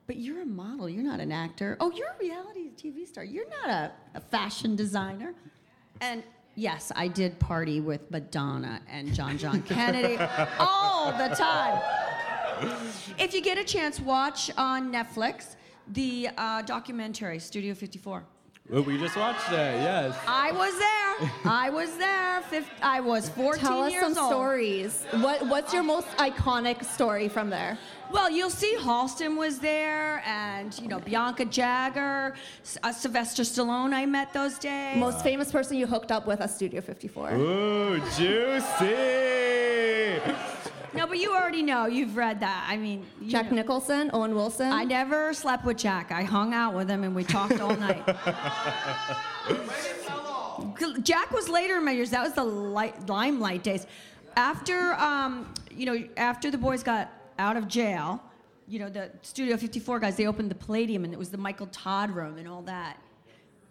but 0.07 0.17
you're 0.17 0.41
a 0.41 0.45
model. 0.45 0.89
You're 0.89 1.03
not 1.03 1.21
an 1.21 1.31
actor. 1.31 1.77
Oh, 1.79 1.91
you're 1.91 2.09
a 2.09 2.19
reality 2.19 2.69
TV 2.75 3.07
star. 3.07 3.23
You're 3.23 3.49
not 3.49 3.69
a, 3.69 3.91
a 4.15 4.19
fashion 4.19 4.75
designer." 4.75 5.33
And 6.01 6.21
yes, 6.55 6.91
I 6.95 7.07
did 7.07 7.39
party 7.39 7.79
with 7.79 8.11
Madonna 8.11 8.81
and 8.89 9.13
John 9.13 9.37
John 9.37 9.61
Kennedy 9.69 10.17
all 10.59 11.13
the 11.13 11.33
time. 11.33 12.06
If 13.19 13.33
you 13.33 13.41
get 13.41 13.57
a 13.57 13.63
chance, 13.63 13.99
watch 13.99 14.51
on 14.57 14.91
Netflix 14.91 15.55
the 15.93 16.29
uh, 16.37 16.61
documentary 16.63 17.39
Studio 17.39 17.73
54. 17.73 18.23
Well, 18.69 18.83
we 18.83 18.97
just 18.97 19.15
watched 19.15 19.49
that. 19.49 19.75
Yes. 19.81 20.13
I 20.27 20.51
was 20.51 20.77
there. 20.77 21.31
I 21.45 21.69
was 21.69 21.95
there. 21.97 22.41
Fif- 22.49 22.69
I 22.81 22.99
was 22.99 23.29
14 23.29 23.61
Tell 23.61 23.83
us 23.83 23.93
years 23.93 24.03
some 24.03 24.17
old. 24.17 24.29
stories. 24.29 25.05
What 25.11 25.47
What's 25.47 25.73
your 25.73 25.83
most 25.83 26.07
iconic 26.17 26.83
story 26.83 27.29
from 27.29 27.49
there? 27.49 27.77
Well, 28.11 28.29
you'll 28.29 28.49
see 28.49 28.75
Halston 28.77 29.37
was 29.37 29.59
there, 29.59 30.21
and 30.25 30.77
you 30.81 30.89
know 30.89 30.99
Bianca 30.99 31.45
Jagger, 31.45 32.35
S- 32.61 32.77
uh, 32.83 32.91
Sylvester 32.91 33.43
Stallone. 33.43 33.93
I 33.93 34.05
met 34.05 34.33
those 34.33 34.59
days. 34.59 34.97
Most 34.97 35.23
famous 35.23 35.49
person 35.49 35.77
you 35.77 35.87
hooked 35.87 36.11
up 36.11 36.27
with 36.27 36.41
at 36.41 36.49
Studio 36.51 36.81
54. 36.81 37.31
Ooh, 37.35 38.01
juicy. 38.17 38.95
No, 40.97 41.07
but 41.07 41.19
you 41.19 41.33
already 41.33 41.63
know. 41.63 41.85
You've 41.85 42.17
read 42.17 42.39
that. 42.41 42.65
I 42.67 42.77
mean, 42.77 43.05
you 43.21 43.29
Jack 43.29 43.49
know. 43.49 43.57
Nicholson, 43.57 44.09
Owen 44.13 44.35
Wilson. 44.35 44.71
I 44.71 44.83
never 44.83 45.33
slept 45.33 45.65
with 45.65 45.77
Jack. 45.77 46.11
I 46.11 46.23
hung 46.23 46.53
out 46.53 46.73
with 46.73 46.89
him 46.89 47.03
and 47.03 47.15
we 47.15 47.23
talked 47.23 47.59
all 47.59 47.75
night. 47.75 48.03
Jack 51.03 51.31
was 51.31 51.49
later 51.49 51.77
in 51.77 51.85
my 51.85 51.91
years. 51.91 52.09
That 52.09 52.23
was 52.23 52.33
the 52.33 52.43
light, 52.43 53.07
limelight 53.07 53.63
days. 53.63 53.85
After, 54.35 54.93
um, 54.95 55.53
you 55.71 55.85
know, 55.85 56.03
after 56.17 56.51
the 56.51 56.57
boys 56.57 56.83
got 56.83 57.11
out 57.39 57.57
of 57.57 57.67
jail, 57.67 58.21
you 58.67 58.79
know, 58.79 58.89
the 58.89 59.11
Studio 59.21 59.57
54 59.57 59.99
guys, 59.99 60.17
they 60.17 60.27
opened 60.27 60.51
the 60.51 60.55
Palladium 60.55 61.05
and 61.05 61.13
it 61.13 61.19
was 61.19 61.29
the 61.29 61.37
Michael 61.37 61.67
Todd 61.67 62.11
room 62.11 62.37
and 62.37 62.47
all 62.47 62.61
that. 62.63 62.97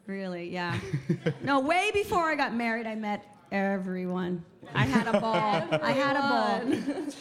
Really, 0.06 0.50
yeah. 0.50 0.78
no, 1.42 1.61
way 1.61 1.90
before 1.92 2.30
I 2.30 2.37
got 2.37 2.54
married, 2.54 2.87
I 2.87 2.95
met 2.95 3.36
everyone. 3.52 4.44
I 4.74 4.84
had 4.84 5.14
a 5.14 5.20
ball. 5.20 5.34
I 5.82 5.92
had 5.92 6.16
a 6.16 6.90
ball. 6.94 7.12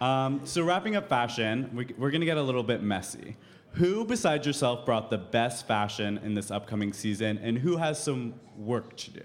Um, 0.00 0.40
so 0.44 0.62
wrapping 0.64 0.96
up 0.96 1.08
fashion, 1.08 1.70
we, 1.74 1.86
we're 1.98 2.10
gonna 2.10 2.24
get 2.24 2.36
a 2.36 2.42
little 2.42 2.62
bit 2.62 2.82
messy. 2.82 3.36
Who 3.72 4.04
besides 4.04 4.46
yourself 4.46 4.86
brought 4.86 5.10
the 5.10 5.18
best 5.18 5.66
fashion 5.66 6.18
in 6.18 6.34
this 6.34 6.50
upcoming 6.50 6.92
season, 6.92 7.38
and 7.38 7.58
who 7.58 7.76
has 7.76 8.02
some 8.02 8.34
work 8.56 8.96
to 8.96 9.10
do? 9.10 9.24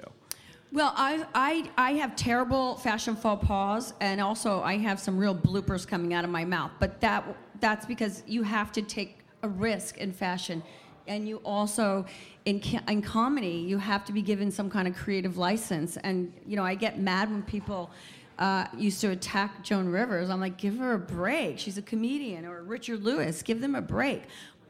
Well, 0.71 0.91
I, 0.95 1.23
I, 1.35 1.69
I 1.77 1.93
have 1.93 2.15
terrible 2.15 2.77
fashion 2.77 3.15
faux 3.15 3.45
pas, 3.45 3.93
and 4.01 4.19
also 4.19 4.61
I 4.61 4.77
have 4.77 4.99
some 4.99 5.19
real 5.19 5.35
bloopers 5.35 5.87
coming 5.87 6.15
out 6.15 6.23
of 6.23 6.31
my 6.31 6.45
mouth. 6.45 6.71
But 6.79 6.99
that, 7.01 7.23
that's 7.59 7.85
because 7.85 8.23
you 8.25 8.41
have 8.41 8.71
to 8.71 8.81
take 8.81 9.19
a 9.43 9.49
risk 9.49 9.99
in 9.99 10.11
fashion. 10.11 10.63
And 11.05 11.27
you 11.27 11.37
also, 11.45 12.05
in, 12.45 12.61
in 12.87 13.01
comedy, 13.01 13.47
you 13.67 13.77
have 13.77 14.03
to 14.05 14.13
be 14.13 14.21
given 14.21 14.51
some 14.51 14.69
kind 14.69 14.87
of 14.87 14.95
creative 14.95 15.37
license. 15.37 15.97
And, 15.97 16.33
you 16.45 16.55
know, 16.55 16.63
I 16.63 16.75
get 16.75 16.99
mad 16.99 17.31
when 17.31 17.41
people 17.43 17.89
uh, 18.37 18.65
used 18.77 18.99
to 19.01 19.11
attack 19.11 19.63
Joan 19.63 19.87
Rivers. 19.87 20.29
I'm 20.29 20.41
like, 20.41 20.57
give 20.57 20.77
her 20.77 20.93
a 20.93 20.99
break. 20.99 21.59
She's 21.59 21.77
a 21.77 21.81
comedian. 21.81 22.45
Or 22.45 22.63
Richard 22.63 23.03
Lewis, 23.03 23.41
give 23.43 23.61
them 23.61 23.75
a 23.75 23.81
break. 23.81 24.23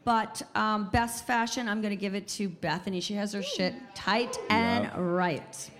But 0.04 0.42
um, 0.54 0.90
best 0.90 1.26
fashion, 1.26 1.68
I'm 1.68 1.80
going 1.80 1.90
to 1.90 1.96
give 2.00 2.14
it 2.14 2.28
to 2.28 2.48
Bethany. 2.48 3.00
She 3.00 3.14
has 3.14 3.32
her 3.32 3.42
shit 3.42 3.74
tight 3.94 4.38
and 4.50 4.84
Yep. 4.84 4.92
right. 4.96 5.70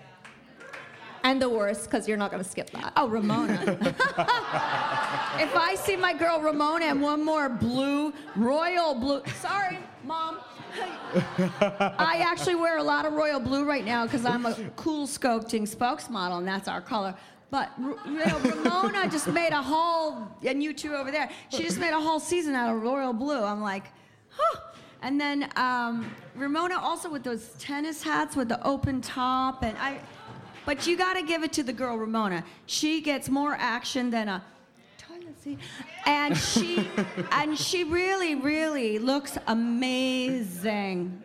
and 1.23 1.41
the 1.41 1.47
worst, 1.49 1.85
because 1.85 2.07
you're 2.07 2.17
not 2.17 2.31
going 2.31 2.43
to 2.43 2.49
skip 2.49 2.71
that. 2.71 2.91
Oh, 2.97 3.07
Ramona. 3.07 3.61
if 5.39 5.55
I 5.55 5.75
see 5.77 5.95
my 5.95 6.13
girl 6.13 6.41
Ramona 6.41 6.85
and 6.85 7.01
one 7.01 7.23
more 7.23 7.49
blue, 7.49 8.13
royal 8.35 8.95
blue. 8.95 9.21
Sorry, 9.41 9.77
mom. 10.03 10.39
I 11.97 12.23
actually 12.25 12.55
wear 12.55 12.77
a 12.77 12.83
lot 12.83 13.05
of 13.05 13.13
royal 13.13 13.39
blue 13.39 13.65
right 13.65 13.85
now 13.85 14.05
because 14.05 14.25
I'm 14.25 14.45
a 14.45 14.53
CoolSculpting 14.53 15.63
spokesmodel, 15.63 16.39
and 16.39 16.47
that's 16.47 16.67
our 16.67 16.81
color. 16.81 17.15
But 17.51 17.71
you 17.77 18.25
know, 18.25 18.39
Ramona 18.39 19.09
just 19.09 19.27
made 19.27 19.51
a 19.51 19.61
whole, 19.61 20.27
and 20.43 20.61
you 20.61 20.73
two 20.73 20.93
over 20.93 21.11
there, 21.11 21.29
she 21.49 21.63
just 21.63 21.79
made 21.79 21.93
a 21.93 21.99
whole 21.99 22.19
season 22.19 22.55
out 22.55 22.75
of 22.75 22.81
royal 22.81 23.13
blue. 23.13 23.41
I'm 23.43 23.61
like, 23.61 23.85
huh. 24.29 24.59
And 25.01 25.21
then 25.21 25.49
um, 25.55 26.11
Ramona 26.35 26.79
also 26.79 27.09
with 27.09 27.23
those 27.23 27.49
tennis 27.59 28.01
hats 28.01 28.35
with 28.35 28.49
the 28.49 28.65
open 28.67 29.01
top, 29.01 29.63
and 29.63 29.77
I. 29.77 29.99
But 30.65 30.87
you 30.87 30.97
got 30.97 31.13
to 31.13 31.21
give 31.21 31.43
it 31.43 31.53
to 31.53 31.63
the 31.63 31.73
girl 31.73 31.95
Ramona. 31.95 32.43
She 32.65 32.99
gets 32.99 33.29
more 33.29 33.53
action 33.53 34.09
than 34.09 34.27
a 34.27 34.43
seat, 35.45 35.59
and 36.05 36.37
she 36.37 36.87
and 37.31 37.57
she 37.57 37.83
really, 37.83 38.35
really 38.35 38.99
looks 38.99 39.37
amazing, 39.47 41.21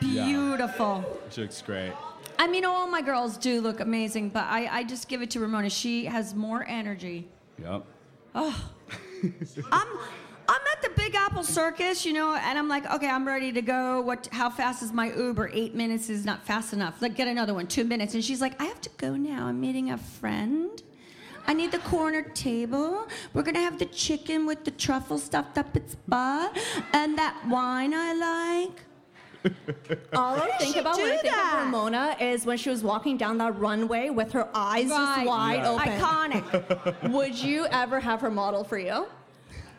beautiful. 0.00 1.04
She 1.30 1.42
looks 1.42 1.62
great. 1.62 1.92
I 2.38 2.46
mean, 2.46 2.64
all 2.64 2.86
my 2.86 3.02
girls 3.02 3.36
do 3.36 3.60
look 3.60 3.80
amazing, 3.80 4.30
but 4.30 4.44
I, 4.44 4.78
I 4.78 4.84
just 4.84 5.08
give 5.08 5.22
it 5.22 5.30
to 5.32 5.40
Ramona. 5.40 5.70
She 5.70 6.04
has 6.04 6.34
more 6.34 6.64
energy. 6.68 7.28
Yep. 7.60 7.84
Oh. 8.34 8.70
I'm 9.72 9.88
I'm 10.50 10.60
at 10.72 10.82
the 10.82 10.90
Big 10.96 11.14
Apple 11.14 11.44
Circus, 11.44 12.06
you 12.06 12.14
know, 12.14 12.34
and 12.34 12.58
I'm 12.58 12.68
like, 12.68 12.90
okay, 12.90 13.08
I'm 13.08 13.26
ready 13.26 13.52
to 13.52 13.60
go. 13.60 14.00
What? 14.00 14.28
How 14.32 14.48
fast 14.48 14.82
is 14.82 14.92
my 14.92 15.12
Uber? 15.12 15.50
Eight 15.52 15.74
minutes 15.74 16.08
is 16.08 16.24
not 16.24 16.46
fast 16.46 16.72
enough. 16.72 17.02
Like, 17.02 17.16
get 17.16 17.28
another 17.28 17.52
one. 17.52 17.66
Two 17.66 17.84
minutes. 17.84 18.14
And 18.14 18.24
she's 18.24 18.40
like, 18.40 18.58
I 18.60 18.64
have 18.64 18.80
to 18.82 18.90
go 18.96 19.14
now. 19.14 19.46
I'm 19.46 19.60
meeting 19.60 19.90
a 19.90 19.98
friend. 19.98 20.82
I 21.48 21.54
need 21.54 21.72
the 21.72 21.78
corner 21.78 22.22
table. 22.22 23.08
We're 23.32 23.42
gonna 23.42 23.60
have 23.60 23.78
the 23.78 23.86
chicken 23.86 24.44
with 24.44 24.64
the 24.64 24.70
truffle 24.70 25.18
stuffed 25.18 25.56
up 25.56 25.74
its 25.74 25.94
butt, 26.06 26.56
and 26.92 27.16
that 27.18 27.34
wine 27.48 27.94
I 27.94 28.12
like. 28.12 28.84
All 30.14 30.36
I 30.36 30.50
think 30.58 30.76
about 30.76 30.96
when 30.96 31.06
I 31.06 31.16
think 31.16 31.22
that? 31.32 31.54
of 31.60 31.64
Ramona 31.64 32.16
is 32.20 32.44
when 32.44 32.58
she 32.58 32.68
was 32.68 32.82
walking 32.82 33.16
down 33.16 33.38
that 33.38 33.58
runway 33.58 34.10
with 34.10 34.30
her 34.32 34.48
eyes 34.54 34.90
Right. 34.90 35.14
just 35.16 35.26
wide 35.26 35.62
Yeah. 35.62 35.70
open. 35.70 36.42
Iconic. 36.42 37.10
Would 37.12 37.38
you 37.42 37.66
ever 37.70 37.98
have 37.98 38.20
her 38.20 38.30
model 38.30 38.62
for 38.62 38.78
you? 38.78 39.06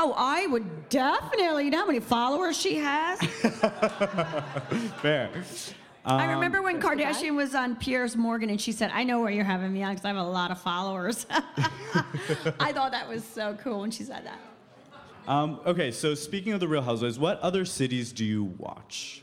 oh, 0.02 0.14
I 0.18 0.48
would 0.48 0.88
definitely. 0.90 1.66
You 1.66 1.72
know 1.72 1.80
how 1.80 1.86
many 1.86 2.00
followers 2.00 2.58
she 2.58 2.76
has? 2.78 3.20
Fair. 5.02 5.30
I 6.18 6.26
Um, 6.26 6.32
remember 6.32 6.62
when 6.62 6.82
Kardashian 6.82 7.36
was 7.36 7.54
on 7.54 7.76
Piers 7.76 8.16
Morgan 8.16 8.50
and 8.50 8.60
she 8.60 8.72
said, 8.72 8.90
I 8.94 9.04
know 9.04 9.20
where 9.22 9.32
you're 9.32 9.44
having 9.44 9.72
me 9.72 9.84
on 9.84 9.92
because 9.94 10.06
I 10.06 10.08
have 10.10 10.18
a 10.18 10.24
lot 10.24 10.50
of 10.50 10.60
followers. 10.60 11.28
I 12.60 12.72
thought 12.74 12.92
that 12.92 13.08
was 13.08 13.24
so 13.24 13.56
cool 13.62 13.82
when 13.82 13.92
she 13.92 14.04
said 14.04 14.26
that. 14.26 14.40
Um, 15.28 15.60
okay, 15.66 15.92
so 15.92 16.16
speaking 16.16 16.54
of 16.54 16.60
the 16.60 16.68
Real 16.68 16.82
Housewives, 16.82 17.20
what 17.20 17.40
other 17.42 17.64
cities 17.64 18.12
do 18.12 18.26
you 18.26 18.46
watch? 18.58 19.22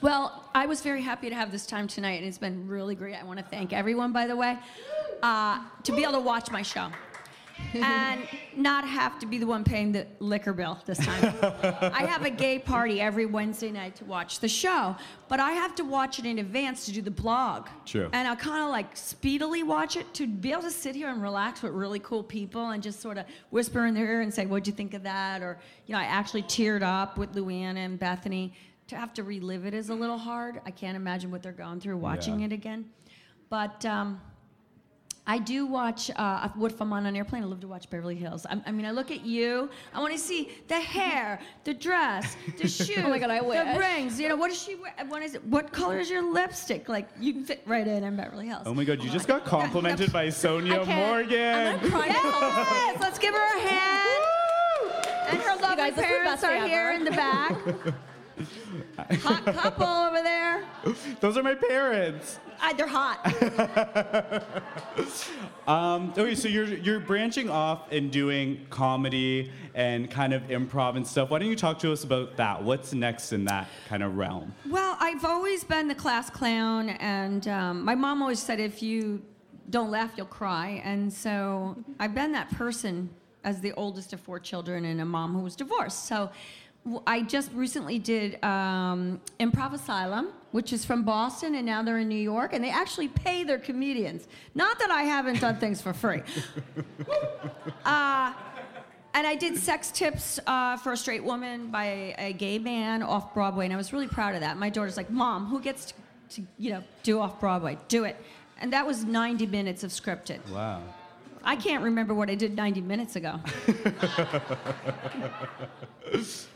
Well, 0.00 0.44
I 0.54 0.66
was 0.66 0.80
very 0.80 1.02
happy 1.02 1.28
to 1.28 1.34
have 1.34 1.52
this 1.52 1.66
time 1.66 1.86
tonight, 1.86 2.18
and 2.18 2.26
it's 2.26 2.38
been 2.38 2.66
really 2.68 2.94
great. 2.94 3.14
I 3.14 3.24
want 3.24 3.38
to 3.38 3.44
thank 3.44 3.72
everyone, 3.72 4.12
by 4.12 4.26
the 4.26 4.36
way, 4.36 4.58
uh, 5.22 5.60
to 5.84 5.92
be 5.92 6.02
able 6.02 6.12
to 6.14 6.20
watch 6.20 6.50
my 6.50 6.62
show 6.62 6.88
and 7.74 8.22
not 8.56 8.86
have 8.86 9.18
to 9.18 9.26
be 9.26 9.38
the 9.38 9.46
one 9.46 9.62
paying 9.64 9.92
the 9.92 10.06
liquor 10.20 10.52
bill 10.52 10.78
this 10.86 10.98
time. 10.98 11.34
I 11.42 12.04
have 12.04 12.24
a 12.24 12.30
gay 12.30 12.58
party 12.58 13.00
every 13.00 13.26
Wednesday 13.26 13.70
night 13.70 13.96
to 13.96 14.04
watch 14.04 14.40
the 14.40 14.48
show, 14.48 14.96
but 15.28 15.38
I 15.40 15.52
have 15.52 15.74
to 15.76 15.84
watch 15.84 16.18
it 16.18 16.24
in 16.26 16.38
advance 16.38 16.86
to 16.86 16.92
do 16.92 17.02
the 17.02 17.10
blog. 17.10 17.68
True. 17.84 18.08
And 18.12 18.26
I 18.26 18.34
kind 18.34 18.62
of 18.64 18.70
like 18.70 18.96
speedily 18.96 19.62
watch 19.62 19.96
it 19.96 20.12
to 20.14 20.26
be 20.26 20.52
able 20.52 20.62
to 20.62 20.70
sit 20.70 20.94
here 20.94 21.08
and 21.10 21.22
relax 21.22 21.62
with 21.62 21.72
really 21.72 21.98
cool 22.00 22.22
people 22.22 22.70
and 22.70 22.82
just 22.82 23.00
sort 23.00 23.18
of 23.18 23.26
whisper 23.50 23.86
in 23.86 23.94
their 23.94 24.06
ear 24.06 24.20
and 24.22 24.32
say, 24.32 24.46
"What'd 24.46 24.66
you 24.66 24.72
think 24.72 24.94
of 24.94 25.02
that?" 25.02 25.42
Or 25.42 25.58
you 25.86 25.92
know, 25.94 26.00
I 26.00 26.04
actually 26.04 26.42
teared 26.44 26.82
up 26.82 27.18
with 27.18 27.34
Luanna 27.34 27.76
and 27.78 27.98
Bethany. 27.98 28.54
To 28.88 28.96
have 28.96 29.12
to 29.14 29.22
relive 29.22 29.66
it 29.66 29.74
is 29.74 29.90
a 29.90 29.94
little 29.94 30.16
hard. 30.16 30.62
I 30.64 30.70
can't 30.70 30.96
imagine 30.96 31.30
what 31.30 31.42
they're 31.42 31.52
going 31.52 31.78
through 31.78 31.98
watching 31.98 32.40
Yeah. 32.40 32.46
it 32.46 32.52
again. 32.52 32.86
But 33.50 33.84
um, 33.84 34.18
I 35.28 35.38
do 35.38 35.66
watch. 35.66 36.10
Uh, 36.16 36.48
what 36.54 36.72
if 36.72 36.80
I'm 36.80 36.90
on 36.94 37.04
an 37.04 37.14
airplane? 37.14 37.42
I 37.42 37.46
love 37.46 37.60
to 37.60 37.68
watch 37.68 37.90
Beverly 37.90 38.16
Hills. 38.16 38.46
I, 38.46 38.58
I 38.64 38.72
mean, 38.72 38.86
I 38.86 38.92
look 38.92 39.10
at 39.10 39.26
you. 39.26 39.68
I 39.92 40.00
want 40.00 40.14
to 40.14 40.18
see 40.18 40.48
the 40.68 40.80
hair, 40.80 41.38
the 41.64 41.74
dress, 41.74 42.34
the 42.56 42.66
shoes. 42.68 42.96
Oh 43.04 43.10
my 43.10 43.18
God, 43.18 43.30
I 43.30 43.42
wish. 43.42 43.74
The 43.74 43.78
rings. 43.78 44.18
You 44.18 44.30
know, 44.30 44.36
what 44.36 44.48
does 44.48 44.62
she 44.62 44.74
wear? 44.74 44.94
What 45.08 45.22
is 45.22 45.34
it? 45.34 45.44
What 45.44 45.70
color 45.70 45.98
is 45.98 46.08
your 46.08 46.22
lipstick? 46.22 46.88
Like 46.88 47.10
you 47.20 47.34
can 47.34 47.44
fit 47.44 47.62
right 47.66 47.86
in 47.86 48.04
in 48.04 48.16
Beverly 48.16 48.46
Hills. 48.46 48.62
Oh 48.64 48.72
my 48.72 48.84
god, 48.84 49.04
you 49.04 49.10
just 49.10 49.28
got 49.28 49.44
complimented 49.44 50.10
by 50.14 50.28
Sonja 50.28 50.86
Morgan. 50.86 51.74
I'm 51.74 51.78
gonna 51.78 51.90
cry. 51.90 52.08
Yes, 52.88 53.00
let's 53.00 53.18
give 53.18 53.34
her 53.34 53.58
a 53.58 53.60
hand. 53.60 54.28
And 55.28 55.38
her 55.40 55.56
lovely 55.60 55.76
guys, 55.76 55.94
this 55.94 56.04
is 56.04 56.10
the 56.10 56.16
parents 56.16 56.44
are 56.44 56.66
here 56.66 56.92
in 56.92 57.04
the 57.04 57.10
back. 57.10 57.54
Hot 59.22 59.44
couple 59.44 59.86
over 59.86 60.22
there. 60.22 60.64
Those 61.20 61.36
are 61.36 61.42
my 61.42 61.54
parents. 61.54 62.38
Uh, 62.60 62.72
they're 62.72 62.86
hot. 62.86 63.24
Um, 65.68 66.14
okay, 66.16 66.34
so 66.34 66.48
you're 66.48 66.64
you're 66.64 66.98
branching 66.98 67.50
off 67.50 67.92
and 67.92 68.10
doing 68.10 68.64
comedy 68.70 69.52
and 69.74 70.10
kind 70.10 70.32
of 70.32 70.40
improv 70.44 70.96
and 70.96 71.06
stuff. 71.06 71.28
Why 71.28 71.38
don't 71.40 71.48
you 71.48 71.56
talk 71.56 71.78
to 71.80 71.92
us 71.92 72.04
about 72.04 72.38
that? 72.38 72.62
What's 72.62 72.94
next 72.94 73.34
in 73.34 73.44
that 73.44 73.68
kind 73.86 74.02
of 74.02 74.16
realm? 74.16 74.54
Well, 74.66 74.96
I've 74.98 75.26
always 75.26 75.64
been 75.64 75.86
the 75.86 75.94
class 75.94 76.30
clown, 76.30 76.88
and 76.88 77.46
um, 77.48 77.84
my 77.84 77.94
mom 77.94 78.22
always 78.22 78.42
said 78.42 78.60
if 78.60 78.82
you 78.82 79.20
don't 79.68 79.90
laugh, 79.90 80.12
you'll 80.16 80.24
cry. 80.24 80.80
And 80.84 81.12
so 81.12 81.76
I've 82.00 82.14
been 82.14 82.32
that 82.32 82.50
person 82.52 83.10
as 83.44 83.60
the 83.60 83.72
oldest 83.72 84.12
of 84.12 84.20
four 84.20 84.40
children 84.40 84.84
and 84.86 85.00
a 85.00 85.04
mom 85.04 85.34
who 85.34 85.40
was 85.40 85.54
divorced. 85.54 86.06
So 86.06 86.30
I 87.06 87.22
just 87.22 87.52
recently 87.52 87.98
did 87.98 88.42
um, 88.42 89.20
Improv 89.38 89.74
Asylum, 89.74 90.28
which 90.52 90.72
is 90.72 90.84
from 90.84 91.02
Boston, 91.02 91.54
and 91.54 91.66
now 91.66 91.82
they're 91.82 91.98
in 91.98 92.08
New 92.08 92.14
York, 92.14 92.52
and 92.54 92.64
they 92.64 92.70
actually 92.70 93.08
pay 93.08 93.44
their 93.44 93.58
comedians. 93.58 94.26
Not 94.54 94.78
that 94.78 94.90
I 94.90 95.02
haven't 95.02 95.40
done 95.40 95.56
things 95.56 95.80
for 95.80 95.92
free. 95.92 96.22
Uh, 97.84 98.34
and 99.14 99.26
I 99.26 99.34
did 99.34 99.56
sex 99.56 99.90
tips 99.90 100.38
uh, 100.46 100.76
for 100.76 100.92
a 100.92 100.96
straight 100.96 101.24
woman 101.24 101.70
by 101.70 101.86
a, 101.86 102.14
a 102.18 102.32
gay 102.34 102.58
man 102.58 103.02
off 103.02 103.32
Broadway, 103.32 103.64
and 103.64 103.72
I 103.72 103.76
was 103.76 103.94
really 103.94 104.08
proud 104.08 104.34
of 104.34 104.42
that. 104.42 104.58
My 104.58 104.68
daughter's 104.68 104.96
like, 104.98 105.10
"Mom, 105.10 105.46
who 105.46 105.58
gets 105.58 105.86
to, 105.86 105.94
to 106.30 106.42
you 106.58 106.70
know 106.70 106.84
do 107.02 107.18
off 107.18 107.40
Broadway? 107.40 107.78
Do 107.88 108.04
it." 108.04 108.16
And 108.60 108.72
that 108.72 108.86
was 108.86 109.04
90 109.04 109.46
minutes 109.46 109.84
of 109.84 109.90
scripted. 109.90 110.46
Wow. 110.50 110.82
I 111.44 111.56
can't 111.56 111.82
remember 111.82 112.14
what 112.14 112.30
I 112.30 112.34
did 112.34 112.56
90 112.56 112.80
minutes 112.82 113.16
ago. 113.16 113.40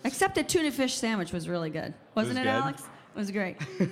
Except 0.04 0.34
the 0.34 0.42
tuna 0.42 0.70
fish 0.70 0.94
sandwich 0.94 1.32
was 1.32 1.48
really 1.48 1.70
good, 1.70 1.94
wasn't 2.14 2.38
was 2.38 2.46
it? 2.46 2.50
Alex? 2.50 2.82
It 2.82 3.18
was 3.18 3.30
great. 3.30 3.56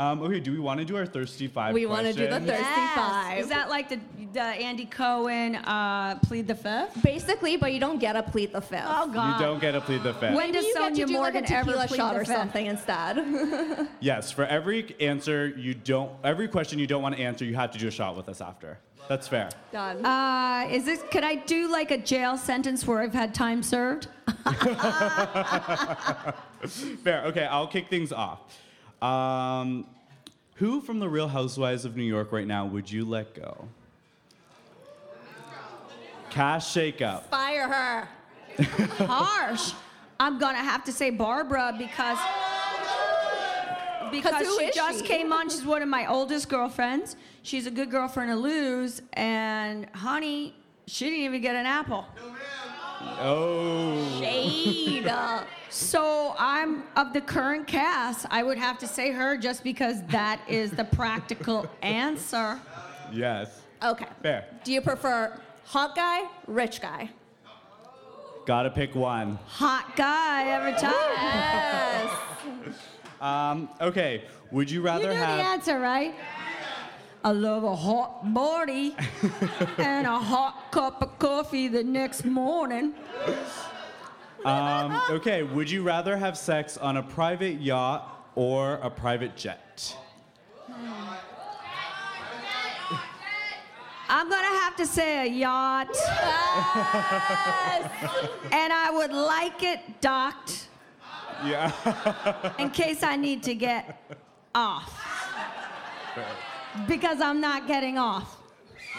Um, 0.00 0.22
okay, 0.22 0.40
do 0.40 0.50
we 0.50 0.58
want 0.58 0.80
to 0.80 0.86
do 0.86 0.96
our 0.96 1.04
thirsty 1.04 1.46
five? 1.46 1.74
We 1.74 1.84
wanna 1.84 2.14
do 2.14 2.22
the 2.22 2.28
questions? 2.28 2.48
Thirsty 2.48 2.64
Yes. 2.64 2.94
Five. 2.94 3.38
Is 3.38 3.48
that 3.48 3.68
like 3.68 3.90
the, 3.90 4.00
the 4.32 4.40
Andy 4.40 4.86
Cohen 4.86 5.56
uh, 5.56 6.18
plead 6.20 6.46
the 6.46 6.54
fifth? 6.54 7.02
Basically, 7.02 7.58
but 7.58 7.74
you 7.74 7.80
don't 7.80 7.98
get 7.98 8.16
a 8.16 8.22
plead 8.22 8.50
the 8.54 8.62
fifth. 8.62 8.86
Oh 8.86 9.08
God! 9.12 9.38
You 9.38 9.44
don't 9.44 9.60
get 9.60 9.72
to 9.72 9.80
plead 9.82 10.02
the 10.02 10.14
fifth. 10.14 10.34
When 10.34 10.50
Maybe 10.50 10.52
does 10.52 10.64
you 10.64 10.72
get 10.72 10.92
Sonja 10.92 10.96
to 10.96 11.04
do 11.04 11.12
Morgan 11.12 11.42
like 11.42 11.50
a 11.50 11.54
ever 11.54 11.66
tequila 11.66 11.86
plead 11.86 11.96
shot 11.98 12.14
the 12.14 12.20
or 12.20 12.24
fifth? 12.24 12.34
something 12.34 12.66
instead. 12.66 13.88
Yes, 14.00 14.30
for 14.30 14.46
every 14.46 14.96
answer 15.00 15.48
you 15.48 15.74
don't, 15.74 16.10
every 16.24 16.48
question 16.48 16.78
you 16.78 16.86
don't 16.86 17.02
want 17.02 17.14
to 17.16 17.20
answer, 17.20 17.44
you 17.44 17.54
have 17.54 17.70
to 17.72 17.78
do 17.78 17.88
a 17.88 17.90
shot 17.90 18.16
with 18.16 18.30
us 18.30 18.40
after. 18.40 18.78
That's 19.06 19.28
fair. 19.28 19.50
Done. 19.70 20.02
Uh, 20.06 20.66
is 20.70 20.86
this? 20.86 21.02
Could 21.10 21.24
I 21.24 21.34
do 21.34 21.70
like 21.70 21.90
a 21.90 21.98
jail 21.98 22.38
sentence 22.38 22.86
where 22.86 23.00
I've 23.00 23.12
had 23.12 23.34
time 23.34 23.62
served? 23.62 24.08
Fair. 27.04 27.24
Okay, 27.26 27.44
I'll 27.44 27.66
kick 27.66 27.90
things 27.90 28.12
off. 28.12 28.40
Um, 29.02 29.86
who 30.54 30.80
from 30.80 30.98
the 30.98 31.08
Real 31.08 31.28
Housewives 31.28 31.84
of 31.84 31.96
New 31.96 32.04
York 32.04 32.32
right 32.32 32.46
now 32.46 32.66
would 32.66 32.90
you 32.90 33.04
let 33.04 33.34
go? 33.34 33.68
Cash 36.28 36.74
shakeup. 36.74 37.24
Fire 37.24 37.68
her. 37.68 38.08
Harsh. 39.06 39.72
I'm 40.20 40.38
gonna 40.38 40.58
have 40.58 40.84
to 40.84 40.92
say 40.92 41.10
Barbara 41.10 41.74
because 41.78 42.18
because 44.12 44.46
who 44.46 44.58
she 44.58 44.66
is 44.66 44.74
just 44.74 45.00
she? 45.00 45.06
came 45.06 45.32
on. 45.32 45.48
She's 45.48 45.64
one 45.64 45.82
of 45.82 45.88
my 45.88 46.06
oldest 46.06 46.48
girlfriends. 46.48 47.16
She's 47.42 47.66
a 47.66 47.70
good 47.70 47.90
girlfriend 47.90 48.30
to 48.30 48.36
lose, 48.36 49.00
and 49.14 49.86
honey, 49.94 50.54
she 50.86 51.06
didn't 51.06 51.24
even 51.24 51.40
get 51.40 51.56
an 51.56 51.66
apple. 51.66 52.04
Oh. 53.20 54.18
Shade. 54.20 55.12
So 55.68 56.34
I'm 56.38 56.82
of 56.96 57.12
the 57.12 57.20
current 57.20 57.66
cast. 57.66 58.26
I 58.30 58.42
would 58.42 58.58
have 58.58 58.78
to 58.78 58.88
say 58.88 59.12
her 59.12 59.36
just 59.36 59.62
because 59.62 60.02
that 60.08 60.40
is 60.48 60.70
the 60.72 60.84
practical 60.84 61.68
answer. 61.82 62.58
Yes. 63.12 63.60
okay. 63.82 64.06
Fair. 64.22 64.46
Do 64.64 64.72
you 64.72 64.80
prefer 64.80 65.40
hot 65.64 65.94
guy, 65.94 66.28
rich 66.46 66.80
guy? 66.80 67.10
Gotta 68.46 68.70
pick 68.70 68.94
one. 68.94 69.38
Hot 69.46 69.94
guy 69.96 70.48
every 70.48 70.72
time. 70.72 70.92
Yes. 71.16 72.76
Um, 73.20 73.68
okay. 73.82 74.24
Would 74.50 74.70
you 74.70 74.80
rather 74.80 75.12
You 75.12 75.18
know 75.18 75.36
the 75.36 75.42
answer, 75.42 75.78
right? 75.78 76.14
I 77.22 77.32
love 77.32 77.64
a 77.64 77.76
hot 77.76 78.32
body 78.32 78.96
and 79.78 80.06
a 80.06 80.18
hot 80.18 80.70
cup 80.70 81.02
of 81.02 81.18
coffee 81.18 81.68
the 81.68 81.84
next 81.84 82.24
morning. 82.24 82.94
Um, 84.44 84.98
okay. 85.10 85.42
Would 85.42 85.70
you 85.70 85.82
rather 85.82 86.16
have 86.16 86.38
sex 86.38 86.78
on 86.78 86.96
a 86.96 87.02
private 87.02 87.60
yacht 87.60 88.30
or 88.34 88.74
a 88.76 88.88
private 88.88 89.36
jet? 89.36 89.94
I'm 94.08 94.28
gonna 94.28 94.60
have 94.60 94.74
to 94.76 94.86
say 94.86 95.28
a 95.28 95.30
yacht, 95.30 95.88
Yes! 95.92 97.90
and 98.50 98.72
I 98.72 98.90
would 98.92 99.12
like 99.12 99.62
it 99.62 100.00
docked 100.00 100.68
Yeah. 101.44 101.70
in 102.58 102.70
case 102.70 103.04
I 103.04 103.14
need 103.16 103.44
to 103.44 103.54
get 103.54 104.02
off. 104.52 104.92
Because 106.88 107.20
I'm 107.20 107.40
not 107.40 107.66
getting 107.66 107.98
off. 107.98 108.36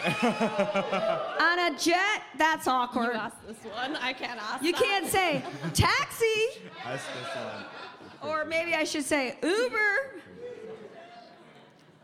On 0.04 1.58
a 1.58 1.76
jet, 1.78 2.22
that's 2.36 2.66
awkward. 2.66 3.12
You 3.14 3.20
asked 3.20 3.46
this 3.46 3.56
one. 3.72 3.96
I 3.96 4.12
can't 4.12 4.40
ask. 4.42 4.62
You 4.64 4.72
can't 4.72 5.06
say 5.06 5.42
taxi, 5.74 6.24
That's 6.84 7.04
this 7.04 7.36
one. 8.20 8.30
or 8.30 8.44
maybe 8.44 8.74
I 8.74 8.84
should 8.84 9.04
say 9.04 9.36
Uber. 9.42 10.20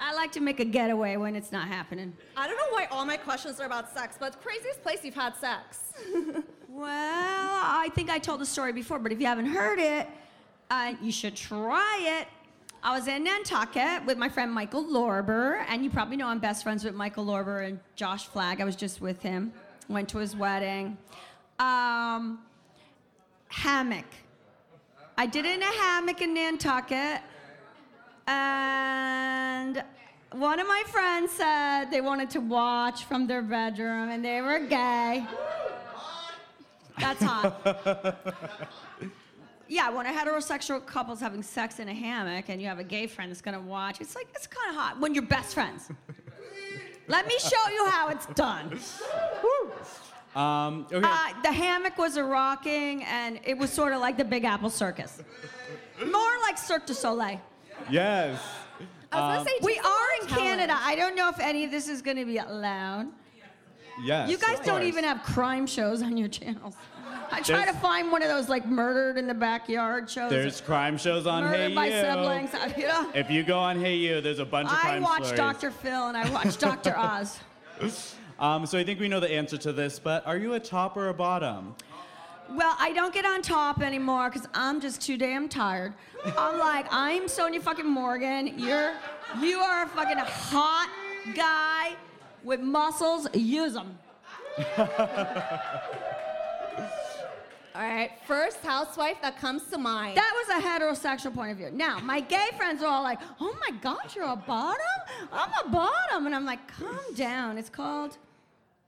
I 0.00 0.14
like 0.14 0.30
to 0.32 0.40
make 0.40 0.60
a 0.60 0.64
getaway 0.64 1.16
when 1.16 1.34
it's 1.34 1.50
not 1.50 1.66
happening. 1.66 2.16
I 2.36 2.46
don't 2.46 2.56
know 2.56 2.70
why 2.70 2.86
all 2.90 3.04
my 3.04 3.16
questions 3.16 3.58
are 3.58 3.66
about 3.66 3.92
sex, 3.92 4.16
but 4.18 4.40
craziest 4.40 4.80
place 4.82 5.00
you've 5.02 5.14
had 5.14 5.34
sex. 5.36 5.92
Well, 6.70 6.86
I 6.92 7.90
think 7.96 8.08
I 8.08 8.20
told 8.20 8.40
the 8.40 8.46
story 8.46 8.72
before, 8.72 9.00
but 9.00 9.10
if 9.10 9.18
you 9.20 9.26
haven't 9.26 9.46
heard 9.46 9.80
it, 9.80 10.06
uh, 10.70 10.94
you 11.02 11.10
should 11.10 11.34
try 11.34 12.20
it. 12.20 12.28
I 12.82 12.96
was 12.96 13.08
in 13.08 13.24
Nantucket 13.24 14.06
with 14.06 14.18
my 14.18 14.28
friend 14.28 14.52
Michael 14.52 14.84
Lorber, 14.84 15.64
and 15.68 15.82
you 15.82 15.90
probably 15.90 16.16
know 16.16 16.28
I'm 16.28 16.38
best 16.38 16.62
friends 16.62 16.84
with 16.84 16.94
Michael 16.94 17.26
Lorber 17.26 17.66
and 17.66 17.80
Josh 17.96 18.26
Flagg. 18.26 18.60
I 18.60 18.64
was 18.64 18.76
just 18.76 19.00
with 19.00 19.20
him, 19.20 19.52
went 19.88 20.08
to 20.10 20.18
his 20.18 20.36
wedding. 20.36 20.96
Um, 21.58 22.38
hammock. 23.48 24.06
I 25.16 25.26
did 25.26 25.44
it 25.44 25.56
in 25.56 25.62
a 25.62 25.66
hammock 25.66 26.22
in 26.22 26.34
Nantucket, 26.34 27.20
and 28.28 29.82
one 30.32 30.60
of 30.60 30.68
my 30.68 30.84
friends 30.86 31.32
said 31.32 31.86
they 31.86 32.00
wanted 32.00 32.30
to 32.30 32.40
watch 32.40 33.04
from 33.04 33.26
their 33.26 33.42
bedroom, 33.42 34.10
and 34.10 34.24
they 34.24 34.40
were 34.40 34.60
gay. 34.60 35.26
That's 37.00 37.22
hot. 37.22 38.16
yeah, 39.68 39.90
when 39.90 40.06
a 40.06 40.10
heterosexual 40.10 40.84
couple's 40.84 41.20
having 41.20 41.42
sex 41.42 41.78
in 41.78 41.88
a 41.88 41.94
hammock 41.94 42.48
and 42.48 42.60
you 42.60 42.68
have 42.68 42.78
a 42.78 42.84
gay 42.84 43.06
friend 43.06 43.30
that's 43.30 43.40
gonna 43.42 43.60
watch, 43.60 44.00
it's 44.00 44.14
like, 44.14 44.26
it's 44.34 44.46
kind 44.46 44.70
of 44.70 44.76
hot 44.76 44.98
when 45.00 45.14
you're 45.14 45.26
best 45.26 45.54
friends. 45.54 45.88
Let 47.06 47.26
me 47.26 47.34
show 47.38 47.70
you 47.72 47.86
how 47.88 48.08
it's 48.08 48.26
done. 48.26 48.78
Um, 50.36 50.86
okay. 50.92 51.00
Uh, 51.08 51.42
the 51.42 51.50
hammock 51.52 51.96
was 51.98 52.16
a 52.16 52.22
rocking, 52.24 53.02
and 53.04 53.40
it 53.44 53.56
was 53.56 53.70
sort 53.70 53.92
of 53.92 54.00
like 54.00 54.16
the 54.18 54.24
Big 54.24 54.44
Apple 54.44 54.70
Circus. 54.70 55.22
More 56.04 56.32
like 56.42 56.58
Cirque 56.58 56.86
du 56.86 56.94
Soleil. 56.94 57.40
yes. 57.90 58.40
I 59.10 59.20
was 59.20 59.38
Um, 59.38 59.44
gonna 59.44 59.48
say 59.48 59.56
We 59.62 59.78
are 59.78 60.06
in 60.20 60.28
talent. 60.28 60.44
Canada. 60.46 60.78
I 60.80 60.94
don't 60.96 61.16
know 61.16 61.30
if 61.30 61.40
any 61.40 61.64
of 61.64 61.70
this 61.70 61.88
is 61.88 62.02
gonna 62.02 62.26
be 62.26 62.36
allowed. 62.36 63.08
Yes. 64.04 64.30
You 64.30 64.36
guys 64.36 64.58
don't 64.58 64.76
course. 64.76 64.84
even 64.84 65.02
have 65.04 65.22
crime 65.22 65.66
shows 65.66 66.02
on 66.02 66.16
your 66.18 66.28
channels. 66.28 66.74
I 67.30 67.40
try 67.40 67.64
to 67.66 67.72
find 67.74 68.10
one 68.10 68.22
of 68.22 68.28
those 68.28 68.48
like 68.48 68.66
murdered 68.66 69.18
in 69.18 69.26
the 69.26 69.34
backyard 69.34 70.08
shows. 70.10 70.30
There's 70.30 70.60
crime 70.60 70.96
shows 70.98 71.26
on 71.26 71.44
murdered 71.44 71.68
Hey 71.70 71.74
by 71.74 71.86
You. 71.86 72.00
siblings. 72.00 72.50
You 72.76 72.86
know, 72.88 73.10
If 73.14 73.30
you 73.30 73.42
go 73.42 73.58
on 73.58 73.78
hayu, 73.78 74.22
there's 74.22 74.38
a 74.38 74.44
bunch 74.44 74.68
of 74.70 74.76
I 74.78 74.80
crime 74.80 75.02
watch 75.02 75.24
stories. 75.24 75.38
Dr. 75.38 75.70
Phil 75.70 76.08
and 76.08 76.16
I 76.16 76.28
watch 76.30 76.56
Dr. 76.58 76.94
Oz. 76.98 77.38
Um, 78.38 78.66
so 78.66 78.78
I 78.78 78.84
think 78.84 79.00
we 79.00 79.08
know 79.08 79.20
the 79.20 79.30
answer 79.30 79.56
to 79.58 79.72
this, 79.72 79.98
but 79.98 80.26
are 80.26 80.36
you 80.36 80.54
a 80.54 80.60
top 80.60 80.96
or 80.96 81.08
a 81.08 81.14
bottom? 81.14 81.74
Well, 82.50 82.74
I 82.78 82.92
don't 82.92 83.12
get 83.12 83.26
on 83.26 83.42
top 83.42 83.82
anymore 83.82 84.30
because 84.30 84.48
I'm 84.54 84.80
just 84.80 85.02
too 85.02 85.18
damn 85.18 85.48
tired. 85.48 85.92
I'm 86.24 86.58
like, 86.58 86.86
I'm 86.90 87.24
Sonja 87.24 87.60
fucking 87.60 87.86
Morgan. 87.86 88.58
You're, 88.58 88.94
you 89.40 89.58
are 89.58 89.84
a 89.84 89.88
fucking 89.88 90.16
hot 90.18 90.88
guy 91.34 91.94
with 92.42 92.60
muscles. 92.60 93.28
Use 93.34 93.74
them. 93.74 93.98
All 97.78 97.84
right, 97.84 98.10
first 98.26 98.58
housewife 98.64 99.22
that 99.22 99.38
comes 99.38 99.62
to 99.70 99.78
mind. 99.78 100.16
That 100.16 100.32
was 100.34 100.48
a 100.48 100.66
heterosexual 100.66 101.32
point 101.32 101.52
of 101.52 101.58
view. 101.58 101.70
Now, 101.72 102.00
my 102.00 102.18
gay 102.18 102.48
friends 102.56 102.82
are 102.82 102.88
all 102.88 103.04
like, 103.04 103.20
oh 103.40 103.56
my 103.60 103.70
God, 103.78 104.00
you're 104.16 104.24
a 104.24 104.34
bottom? 104.34 104.80
I'm 105.32 105.50
a 105.64 105.68
bottom. 105.68 106.26
And 106.26 106.34
I'm 106.34 106.44
like, 106.44 106.66
calm 106.66 106.98
down. 107.14 107.56
It's 107.56 107.70
called 107.70 108.18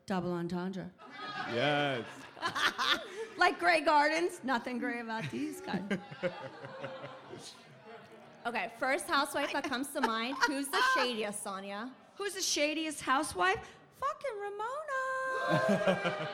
double 0.07 0.33
entendre. 0.33 0.91
Yes. 1.55 2.03
like 3.39 3.61
Grey 3.61 3.81
Gardens. 3.81 4.41
Nothing 4.43 4.81
gray 4.81 4.99
about 4.99 5.31
these 5.31 5.61
guys. 5.61 5.83
Okay, 8.47 8.73
first 8.81 9.07
housewife 9.07 9.53
that 9.53 9.65
comes 9.65 9.89
to 9.89 10.01
mind. 10.01 10.35
Who's 10.47 10.67
the 10.69 10.81
shadiest, 10.97 11.45
Sonja? 11.45 11.91
Who's 12.17 12.33
the 12.33 12.41
shadiest 12.41 13.03
housewife? 13.03 13.59
Fucking 14.01 14.37
Ramona. 15.61 16.31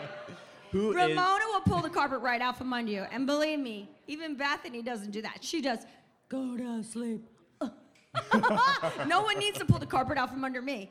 Who 0.76 0.90
is- 0.90 0.96
Ramona 0.96 1.44
will 1.52 1.60
pull 1.62 1.80
the 1.80 1.90
carpet 1.90 2.20
right 2.20 2.40
out 2.40 2.58
from 2.58 2.72
under 2.72 2.92
you. 2.92 3.06
And 3.10 3.26
believe 3.26 3.58
me, 3.58 3.88
even 4.06 4.36
Bethany 4.36 4.82
doesn't 4.82 5.10
do 5.10 5.22
that. 5.22 5.38
She 5.40 5.62
does, 5.62 5.80
go 6.28 6.56
to 6.56 6.82
sleep. 6.84 7.24
no 9.06 9.22
one 9.22 9.38
needs 9.38 9.58
to 9.58 9.64
pull 9.64 9.78
the 9.78 9.86
carpet 9.86 10.18
out 10.18 10.30
from 10.30 10.44
under 10.44 10.60
me. 10.60 10.90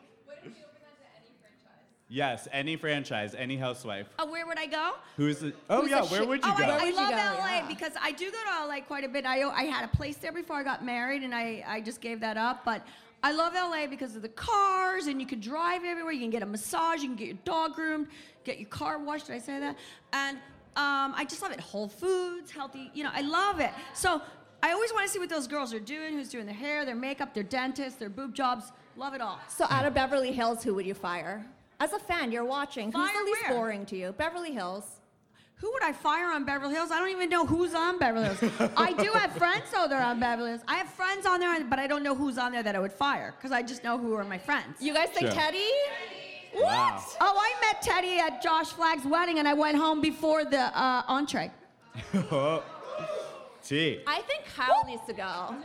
Yes, 2.08 2.48
any 2.52 2.76
franchise, 2.76 3.34
any 3.36 3.58
housewife. 3.58 4.08
Uh, 4.20 4.28
where 4.28 4.46
would 4.46 4.60
I 4.60 4.68
go? 4.68 4.94
Who's 5.18 5.40
the? 5.40 5.54
Oh 5.70 5.82
Who's 5.82 5.90
yeah, 5.90 6.02
the 6.02 6.08
where 6.08 6.22
shi- 6.22 6.28
would 6.28 6.46
you 6.46 6.52
oh, 6.54 6.58
go? 6.58 6.64
I, 6.66 6.68
I 6.68 6.90
love 6.92 7.10
go? 7.10 7.16
LA 7.16 7.56
Yeah. 7.56 7.68
because 7.68 7.94
I 8.00 8.12
do 8.12 8.32
go 8.32 8.38
to 8.38 8.68
LA 8.68 8.82
quite 8.82 9.04
a 9.04 9.10
bit. 9.10 9.26
I, 9.26 9.42
I 9.42 9.64
had 9.64 9.86
a 9.86 9.88
place 9.88 10.18
there 10.18 10.32
before 10.32 10.56
I 10.56 10.64
got 10.64 10.86
married, 10.86 11.24
and 11.24 11.34
I, 11.34 11.64
I 11.68 11.82
just 11.82 12.02
gave 12.02 12.20
that 12.20 12.38
up. 12.38 12.64
But 12.64 12.86
I 13.24 13.32
love 13.32 13.56
LA 13.56 13.88
because 13.88 14.16
of 14.16 14.22
the 14.22 14.30
cars, 14.30 15.08
and 15.08 15.20
you 15.20 15.26
can 15.26 15.40
drive 15.40 15.84
everywhere. 15.84 16.14
You 16.14 16.22
can 16.22 16.30
get 16.30 16.44
a 16.44 16.46
massage, 16.46 17.02
you 17.02 17.08
can 17.08 17.16
get 17.16 17.28
your 17.28 17.38
dog 17.44 17.74
groomed, 17.74 18.08
get 18.46 18.60
your 18.60 18.70
car 18.70 18.98
washed. 19.00 19.28
Did 19.28 19.36
I 19.36 19.40
say 19.40 19.60
that? 19.60 19.76
And 20.14 20.38
um, 20.78 21.14
I 21.16 21.26
just 21.28 21.42
love 21.42 21.52
it. 21.52 21.60
Whole 21.60 21.88
Foods, 21.90 22.52
healthy. 22.52 22.92
You 22.94 23.04
know, 23.04 23.12
I 23.14 23.22
love 23.22 23.60
it. 23.60 23.72
So 23.94 24.22
I 24.64 24.72
always 24.72 24.92
want 24.94 25.06
to 25.06 25.12
see 25.12 25.20
what 25.20 25.30
those 25.30 25.48
girls 25.48 25.74
are 25.74 25.80
doing. 25.80 26.14
Who's 26.14 26.30
doing 26.30 26.46
their 26.46 26.56
hair, 26.56 26.86
their 26.86 26.96
makeup, 26.96 27.34
their 27.34 27.44
dentist, 27.44 28.00
their 28.00 28.10
boob 28.10 28.34
jobs. 28.34 28.72
Love 28.98 29.14
it 29.14 29.22
all. 29.22 29.40
So 29.50 29.66
out 29.70 29.86
of 29.86 29.94
Beverly 29.94 30.32
Hills, 30.32 30.64
who 30.64 30.74
would 30.76 30.86
you 30.86 30.94
fire? 30.94 31.46
As 31.80 31.92
a 31.92 32.00
fan, 32.00 32.32
you're 32.32 32.46
watching. 32.46 32.92
Fire 32.92 33.08
Who's 33.08 33.20
the 33.20 33.26
least 33.26 33.42
where? 33.50 33.54
boring 33.58 33.86
to 33.88 33.98
you? 33.98 34.14
Beverly 34.14 34.54
Hills. 34.54 34.86
Who 35.58 35.72
would 35.72 35.84
I 35.84 35.94
fire 35.94 36.28
on 36.32 36.44
Beverly 36.46 36.74
Hills? 36.76 36.92
I 36.92 37.00
don't 37.00 37.10
even 37.10 37.30
know 37.30 37.46
who's 37.46 37.74
on 37.74 37.98
Beverly 37.98 38.26
Hills. 38.36 38.72
I 38.78 38.92
do 38.94 39.10
have 39.12 39.32
friends, 39.38 39.64
though, 39.74 39.88
that 39.88 39.94
are 40.02 40.06
on 40.12 40.20
Beverly 40.20 40.50
Hills. 40.50 40.62
I 40.68 40.76
have 40.76 40.90
friends 40.90 41.26
on 41.26 41.40
there, 41.40 41.64
but 41.64 41.80
I 41.80 41.88
don't 41.88 42.04
know 42.04 42.14
who's 42.16 42.38
on 42.38 42.52
there 42.52 42.62
that 42.64 42.76
I 42.76 42.80
would 42.80 42.92
fire 42.92 43.34
because 43.38 43.52
I 43.54 43.62
just 43.62 43.84
know 43.84 43.98
who 43.98 44.14
are 44.16 44.26
my 44.26 44.38
friends. 44.38 44.82
You 44.82 44.94
guys 44.94 45.10
think 45.10 45.32
Sure. 45.32 45.42
Teddi? 45.42 45.66
Wow. 46.56 47.04
Oh, 47.20 47.38
I 47.38 47.54
met 47.62 47.82
Teddi 47.82 48.18
at 48.18 48.42
Josh 48.42 48.68
Flagg's 48.68 49.06
wedding, 49.06 49.40
and 49.40 49.48
I 49.48 49.54
went 49.54 49.78
home 49.78 50.02
before 50.02 50.46
the 50.46 50.78
uh, 50.80 51.04
entree. 51.08 51.52
T. 53.64 54.00
I 54.06 54.22
think 54.22 54.46
Kyle 54.56 54.86
needs 54.86 55.02
to 55.08 55.14
go. 55.14 55.56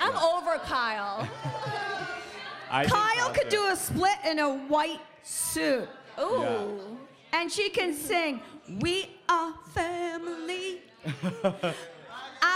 I'm 0.00 0.16
over 0.16 0.58
Kyle. 0.58 1.28
I 2.70 2.84
Kyle 2.84 3.30
could 3.30 3.48
do 3.48 3.66
a 3.66 3.76
split 3.76 4.18
in 4.24 4.38
a 4.38 4.56
white 4.68 5.00
suit, 5.22 5.88
Ooh. 6.20 6.98
and 7.32 7.50
she 7.50 7.70
can 7.70 7.94
sing 7.94 8.40
"We 8.80 9.10
Are 9.28 9.54
Family." 9.74 10.82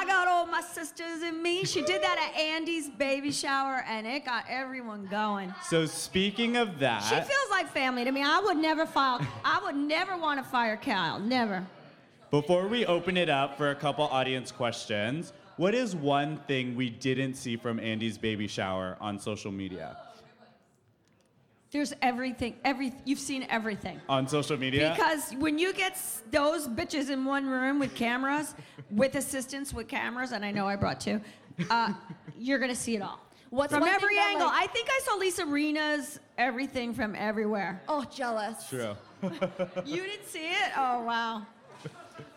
I 0.03 0.05
got 0.05 0.27
all 0.27 0.47
my 0.47 0.63
sisters 0.63 1.23
in 1.23 1.41
me. 1.41 1.65
She 1.65 1.81
did 1.81 2.03
that 2.03 2.19
at 2.19 2.41
Andy's 2.41 2.89
baby 2.89 3.31
shower, 3.31 3.85
and 3.87 4.05
it 4.05 4.25
got 4.25 4.45
everyone 4.49 5.07
going. 5.07 5.55
So 5.69 5.87
speaking 5.87 6.57
of 6.57 6.81
that, 6.81 7.05
She 7.05 7.15
feels 7.15 7.51
like 7.53 7.69
family 7.71 8.03
to 8.05 8.11
me. 8.11 8.21
I 8.21 8.41
would 8.41 8.57
never 8.57 8.85
file. 8.85 9.25
I 9.45 9.61
would 9.63 9.77
never 9.77 10.17
want 10.17 10.43
to 10.43 10.51
fire 10.51 10.77
Kyle. 10.77 11.21
Never. 11.21 11.65
before 12.33 12.67
we 12.67 12.85
open 12.85 13.17
it 13.17 13.29
up 13.29 13.57
for 13.57 13.71
a 13.71 13.77
couple 13.77 14.05
audience 14.07 14.51
questions, 14.51 15.33
what 15.57 15.73
is 15.73 15.95
one 15.95 16.39
thing 16.49 16.75
we 16.75 16.91
didn't 16.91 17.35
see 17.35 17.57
from 17.57 17.79
Andy's 17.79 18.19
baby 18.19 18.49
shower 18.49 18.97
on 19.01 19.21
social 19.21 19.53
media? 19.53 19.97
There's 21.73 21.95
everything. 22.03 22.57
Every 22.65 22.93
you've 23.07 23.19
seen 23.19 23.47
everything. 23.49 23.99
On 24.09 24.29
social 24.29 24.59
media? 24.59 24.93
Because 24.95 25.33
when 25.39 25.59
you 25.59 25.73
get 25.73 25.93
s- 25.93 26.23
those 26.31 26.69
bitches 26.69 27.09
in 27.11 27.25
one 27.25 27.47
room 27.47 27.79
with 27.79 27.95
cameras, 27.95 28.55
with 28.91 29.15
assistants 29.15 29.73
with 29.73 29.89
cameras, 29.89 30.33
and 30.33 30.45
I 30.45 30.51
know 30.51 30.69
I 30.69 30.77
brought 30.77 31.01
two, 31.01 31.21
uh, 31.71 31.95
you're 32.39 32.59
gonna 32.59 32.75
see 32.75 32.95
it 32.97 33.01
all. 33.03 33.19
What's 33.49 33.73
from 33.73 33.81
one 33.81 33.89
thing 33.89 33.97
every 33.97 34.15
that, 34.17 34.31
angle. 34.33 34.47
like- 34.49 34.65
I 34.65 34.67
think 34.73 34.89
I 34.91 35.01
saw 35.05 35.15
Lisa 35.17 35.45
Rinna's 35.47 36.21
everything 36.37 36.93
from 36.95 37.15
everywhere. 37.15 37.83
Oh, 37.89 38.05
jealous. 38.05 38.69
True. 38.69 38.95
you 39.87 40.03
didn't 40.03 40.27
see 40.27 40.51
it? 40.51 40.73
Oh 40.77 41.03
wow. 41.05 41.47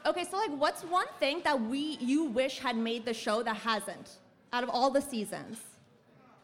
Okay, 0.06 0.24
so 0.24 0.38
like, 0.38 0.52
what's 0.52 0.84
one 0.84 1.08
thing 1.20 1.42
that 1.44 1.60
we 1.60 1.98
you 2.00 2.26
wish 2.26 2.60
had 2.60 2.78
made 2.78 3.04
the 3.06 3.14
show 3.14 3.44
that 3.44 3.58
hasn't, 3.58 4.12
out 4.54 4.64
of 4.64 4.70
all 4.70 4.90
the 4.92 5.02
seasons? 5.02 5.58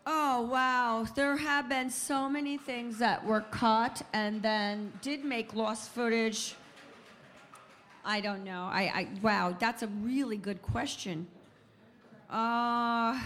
Oh, 0.06 0.42
wow. 0.42 1.06
There 1.16 1.38
have 1.38 1.70
been 1.70 1.90
so 1.90 2.28
many 2.28 2.58
things 2.58 2.98
that 3.00 3.24
were 3.24 3.42
caught 3.42 4.02
and 4.14 4.42
then 4.42 4.92
did 5.02 5.24
make 5.24 5.54
lost 5.54 5.92
footage. 5.92 6.56
I 8.04 8.20
don't 8.20 8.44
know. 8.44 8.64
I, 8.64 8.82
I 8.82 9.08
wow, 9.22 9.56
that's 9.60 9.84
a 9.84 9.88
really 9.88 10.38
good 10.38 10.62
question. 10.64 11.28
Uh, 12.32 13.20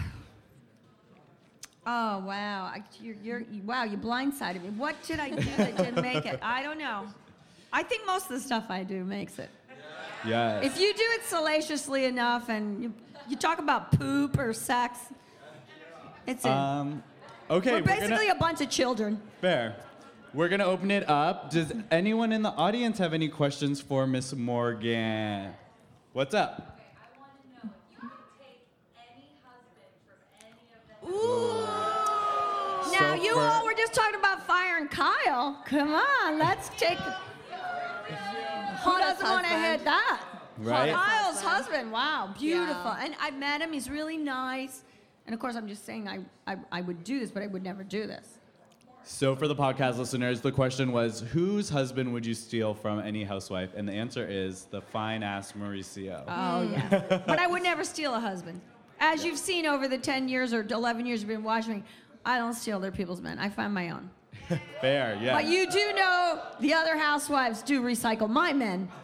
oh, 1.85 2.19
wow. 2.19 2.71
I, 2.73 2.83
you're, 3.01 3.15
you're, 3.23 3.43
wow, 3.63 3.85
you 3.85 3.97
blindsided 3.97 4.61
me. 4.61 4.69
What 4.71 5.01
did 5.03 5.19
I 5.19 5.29
do 5.29 5.49
that 5.57 5.77
didn't 5.77 6.01
make 6.01 6.25
it? 6.25 6.39
I 6.41 6.61
don't 6.61 6.77
know. 6.77 7.07
I 7.71 7.83
think 7.83 8.05
most 8.05 8.23
of 8.23 8.31
the 8.31 8.39
stuff 8.41 8.65
I 8.69 8.83
do 8.83 9.05
makes 9.05 9.39
it. 9.39 9.49
Yes. 10.25 10.65
If 10.65 10.79
you 10.79 10.93
do 10.93 11.03
it 11.03 11.23
salaciously 11.23 12.05
enough 12.05 12.49
and 12.49 12.83
you, 12.83 12.93
you 13.29 13.37
talk 13.37 13.59
about 13.59 13.91
poop 13.97 14.37
or 14.37 14.51
sex, 14.53 14.99
it's 16.27 16.45
in. 16.45 16.51
um, 16.51 17.03
okay, 17.49 17.71
We're 17.71 17.77
we're 17.79 17.83
basically 17.85 18.27
gonna, 18.27 18.31
a 18.31 18.39
bunch 18.39 18.61
of 18.61 18.69
children. 18.69 19.21
fair. 19.41 19.75
We're 20.33 20.49
gonna 20.49 20.65
open 20.65 20.91
it 20.91 21.09
up. 21.09 21.49
Does 21.51 21.71
anyone 21.91 22.31
in 22.33 22.41
the 22.41 22.49
audience 22.51 22.97
have 22.97 23.13
any 23.13 23.29
questions 23.29 23.79
for 23.81 24.05
Miss 24.05 24.33
Morgan? 24.33 25.53
What's 26.13 26.33
up? 26.33 26.77
Now, 32.91 32.91
So 32.91 33.13
you 33.15 33.33
for- 33.35 33.41
all 33.41 33.65
were 33.65 33.73
just 33.73 33.93
talking 33.93 34.15
about 34.19 34.45
firing 34.45 34.87
Kyle. 34.87 35.61
Come 35.65 35.93
on, 35.93 36.39
let's 36.39 36.69
take. 36.77 36.97
Who 38.83 38.97
doesn't 38.99 39.23
want 39.27 39.45
to 39.45 39.49
husband. 39.51 39.63
hit 39.63 39.85
that? 39.85 40.21
Right? 40.59 40.93
Kyle's 40.93 41.41
husband. 41.41 41.91
Wow, 41.91 42.33
beautiful. 42.37 42.75
Yeah. 42.75 43.03
And 43.03 43.15
I 43.19 43.31
met 43.31 43.61
him. 43.61 43.73
He's 43.73 43.89
really 43.89 44.17
nice. 44.17 44.83
And 45.25 45.33
of 45.33 45.39
course, 45.39 45.55
I'm 45.55 45.67
just 45.67 45.85
saying 45.85 46.07
I, 46.07 46.19
I, 46.45 46.57
I 46.71 46.81
would 46.81 47.03
do 47.03 47.19
this, 47.19 47.31
but 47.31 47.43
I 47.43 47.47
would 47.47 47.63
never 47.63 47.83
do 47.83 48.05
this. 48.05 48.39
So 49.07 49.35
for 49.35 49.47
the 49.47 49.55
podcast 49.55 49.97
listeners, 49.97 50.41
the 50.41 50.51
question 50.51 50.91
was, 50.91 51.19
whose 51.19 51.69
husband 51.69 52.11
would 52.13 52.25
you 52.25 52.33
steal 52.33 52.73
from 52.73 52.99
any 52.99 53.23
housewife? 53.23 53.69
And 53.75 53.87
the 53.87 53.93
answer 53.93 54.27
is 54.27 54.65
the 54.65 54.81
fine 54.81 55.21
ass 55.21 55.51
Mauricio. 55.51 56.23
Oh, 56.27 56.63
yeah. 56.63 57.21
but 57.27 57.37
I 57.37 57.45
would 57.45 57.61
never 57.61 57.83
steal 57.83 58.15
a 58.15 58.19
husband. 58.19 58.61
As 58.99 59.23
you've 59.23 59.37
seen 59.37 59.67
over 59.67 59.87
the 59.87 59.97
10 59.97 60.27
years 60.27 60.53
or 60.53 60.65
11 60.67 61.05
years 61.05 61.21
you've 61.21 61.29
been 61.29 61.43
watching 61.43 61.75
me, 61.75 61.83
I 62.25 62.39
don't 62.39 62.55
steal 62.55 62.77
other 62.77 62.91
people's 62.91 63.21
men. 63.21 63.37
I 63.37 63.47
find 63.49 63.73
my 63.73 63.91
own. 63.91 64.09
Fair, 64.81 65.19
yeah. 65.21 65.35
But 65.35 65.45
you 65.45 65.69
do 65.69 65.93
know 65.93 66.41
the 66.59 66.73
other 66.73 66.97
housewives 66.97 67.61
do 67.61 67.81
recycle 67.81 68.29
my 68.29 68.53
men. 68.53 68.89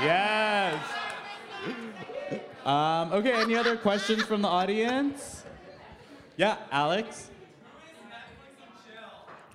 Yes. 0.00 0.80
Um, 2.64 3.12
okay, 3.12 3.32
any 3.32 3.56
other 3.56 3.76
questions 3.76 4.22
from 4.22 4.42
the 4.42 4.48
audience? 4.48 5.44
Yeah, 6.36 6.56
Alex? 6.70 7.30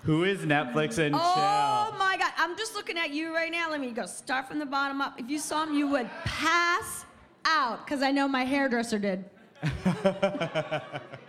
Who 0.04 0.24
is 0.24 0.40
Netflix 0.40 0.98
and 0.98 1.14
Oh 1.14 1.20
chill? 1.20 1.28
Oh 1.28 1.96
my 2.00 2.18
God. 2.18 2.32
I'm 2.38 2.58
just 2.58 2.74
looking 2.74 2.98
at 2.98 3.12
you 3.12 3.36
right 3.36 3.52
now. 3.52 3.70
Let 3.70 3.80
me 3.80 3.92
go 3.92 4.08
start 4.08 4.48
from 4.48 4.58
the 4.58 4.66
bottom 4.66 5.00
up. 5.00 5.20
If 5.20 5.30
you 5.30 5.38
saw 5.38 5.64
him, 5.64 5.76
you 5.76 5.88
would 5.90 6.10
pass 6.26 7.06
out 7.46 7.86
because 7.86 8.02
I 8.02 8.10
know 8.12 8.28
my 8.28 8.44
hairdresser 8.44 8.98
did. 8.98 9.26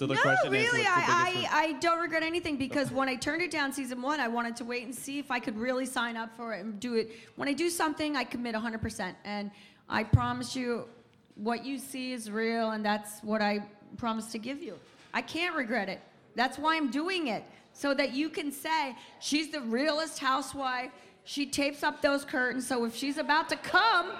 So 0.00 0.06
the 0.06 0.14
no, 0.14 0.22
question 0.22 0.50
really, 0.50 0.64
is, 0.64 0.72
what's 0.72 0.88
I, 0.88 1.46
I, 1.52 1.58
I 1.64 1.72
don't 1.72 2.00
regret 2.00 2.22
anything 2.22 2.56
because 2.56 2.90
when 2.90 3.06
I 3.06 3.16
turned 3.16 3.42
it 3.42 3.50
down 3.50 3.70
season 3.70 4.00
one, 4.00 4.18
I 4.18 4.28
wanted 4.28 4.56
to 4.56 4.64
wait 4.64 4.86
and 4.86 4.94
see 4.94 5.18
if 5.18 5.30
I 5.30 5.38
could 5.38 5.58
really 5.58 5.84
sign 5.84 6.16
up 6.16 6.34
for 6.34 6.54
it 6.54 6.64
and 6.64 6.80
do 6.80 6.94
it. 6.94 7.10
When 7.36 7.48
I 7.48 7.52
do 7.52 7.68
something, 7.68 8.16
I 8.16 8.24
commit 8.24 8.54
100%. 8.54 9.14
And 9.26 9.50
I 9.90 10.04
promise 10.04 10.56
you, 10.56 10.86
what 11.34 11.66
you 11.66 11.76
see 11.76 12.14
is 12.14 12.30
real, 12.30 12.70
and 12.70 12.82
that's 12.82 13.20
what 13.20 13.42
I 13.42 13.62
promise 13.98 14.32
to 14.32 14.38
give 14.38 14.62
you. 14.62 14.78
I 15.12 15.20
can't 15.20 15.54
regret 15.54 15.90
it. 15.90 16.00
That's 16.34 16.56
why 16.56 16.76
I'm 16.76 16.90
doing 16.90 17.28
it, 17.28 17.44
so 17.74 17.92
that 17.92 18.14
you 18.14 18.30
can 18.30 18.50
say, 18.50 18.96
she's 19.20 19.50
the 19.50 19.60
realest 19.60 20.18
housewife. 20.18 20.92
She 21.24 21.44
tapes 21.44 21.82
up 21.82 22.00
those 22.00 22.24
curtains, 22.24 22.66
so 22.66 22.86
if 22.86 22.96
she's 22.96 23.18
about 23.18 23.50
to 23.50 23.56
come, 23.56 24.12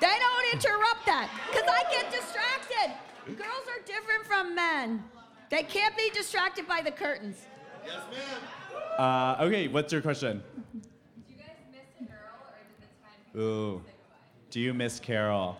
they 0.00 0.08
don't 0.08 0.54
interrupt 0.54 1.06
that. 1.06 1.30
Because 1.52 1.70
I 1.70 1.84
get 1.88 2.10
distracted. 2.10 2.96
Girls 3.26 3.66
are 3.68 3.86
different 3.86 4.26
from 4.26 4.56
men. 4.56 5.04
They 5.50 5.62
can't 5.64 5.96
be 5.96 6.10
distracted 6.14 6.66
by 6.68 6.80
the 6.80 6.92
curtains. 6.92 7.36
Yes, 7.84 7.96
ma'am. 8.12 8.40
Uh, 8.98 9.44
okay, 9.44 9.68
what's 9.68 9.92
your 9.92 10.00
question? 10.02 10.42
Do 10.72 10.80
you 11.28 11.36
guys 11.36 11.46
miss 11.72 12.08
Carole 12.08 12.38
or 12.48 12.58
did 12.78 12.88
the 13.34 13.38
time 13.38 13.40
Ooh. 13.42 13.82
Do 14.50 14.60
you 14.60 14.72
miss 14.74 15.00
Carole? 15.00 15.56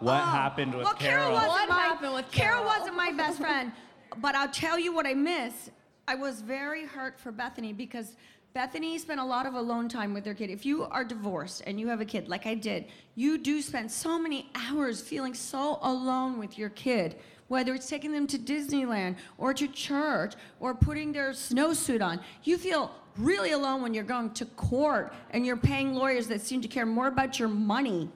What 0.00 0.14
Oh, 0.14 0.16
happened 0.16 0.74
with 0.74 0.84
well, 0.84 0.94
Carole? 0.94 1.28
Carole? 1.28 1.34
wasn't 1.34 1.50
What 1.52 1.68
my, 1.68 1.74
happened 1.82 2.14
with 2.14 2.30
Carole 2.32 2.64
Carole? 2.64 2.78
wasn't 2.78 2.96
my 2.96 3.12
best 3.12 3.38
friend, 3.38 3.72
but 4.18 4.34
I'll 4.34 4.48
tell 4.50 4.78
you 4.78 4.92
what 4.94 5.06
I 5.06 5.14
miss. 5.14 5.70
I 6.08 6.16
was 6.16 6.40
very 6.42 6.84
hurt 6.84 7.18
for 7.18 7.30
Bethany 7.32 7.72
because 7.72 8.16
Bethany 8.52 8.98
spent 8.98 9.20
a 9.20 9.24
lot 9.24 9.46
of 9.46 9.54
alone 9.54 9.88
time 9.88 10.12
with 10.12 10.26
her 10.26 10.34
kid. 10.34 10.50
If 10.50 10.66
you 10.66 10.84
are 10.84 11.04
divorced 11.04 11.62
and 11.66 11.78
you 11.80 11.88
have 11.88 12.00
a 12.00 12.04
kid, 12.04 12.28
like 12.28 12.46
I 12.46 12.54
did, 12.54 12.86
you 13.14 13.38
do 13.38 13.62
spend 13.62 13.90
so 13.90 14.18
many 14.18 14.50
hours 14.54 15.00
feeling 15.00 15.34
so 15.34 15.78
alone 15.82 16.38
with 16.38 16.58
your 16.58 16.70
kid. 16.70 17.16
Whether 17.48 17.74
it's 17.74 17.88
taking 17.88 18.12
them 18.12 18.26
to 18.28 18.38
Disneyland 18.38 19.16
or 19.38 19.52
to 19.54 19.68
church 19.68 20.34
or 20.60 20.74
putting 20.74 21.12
their 21.12 21.30
snowsuit 21.30 22.02
on, 22.02 22.20
you 22.42 22.56
feel 22.56 22.90
really 23.18 23.52
alone 23.52 23.82
when 23.82 23.94
you're 23.94 24.02
going 24.02 24.30
to 24.30 24.44
court 24.46 25.12
and 25.30 25.44
you're 25.44 25.56
paying 25.56 25.94
lawyers 25.94 26.26
that 26.28 26.40
seem 26.40 26.60
to 26.62 26.68
care 26.68 26.86
more 26.86 27.08
about 27.08 27.38
your 27.38 27.48
money 27.48 28.08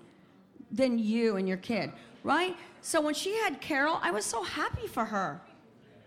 than 0.71 0.99
you 0.99 1.37
and 1.37 1.47
your 1.47 1.57
kid, 1.59 1.93
right? 2.25 2.57
So 2.81 3.01
when 3.01 3.15
she 3.15 3.35
had 3.37 3.61
Carole, 3.61 3.99
I 4.03 4.11
was 4.11 4.25
so 4.25 4.43
happy 4.43 4.87
for 4.87 5.05
her. 5.05 5.41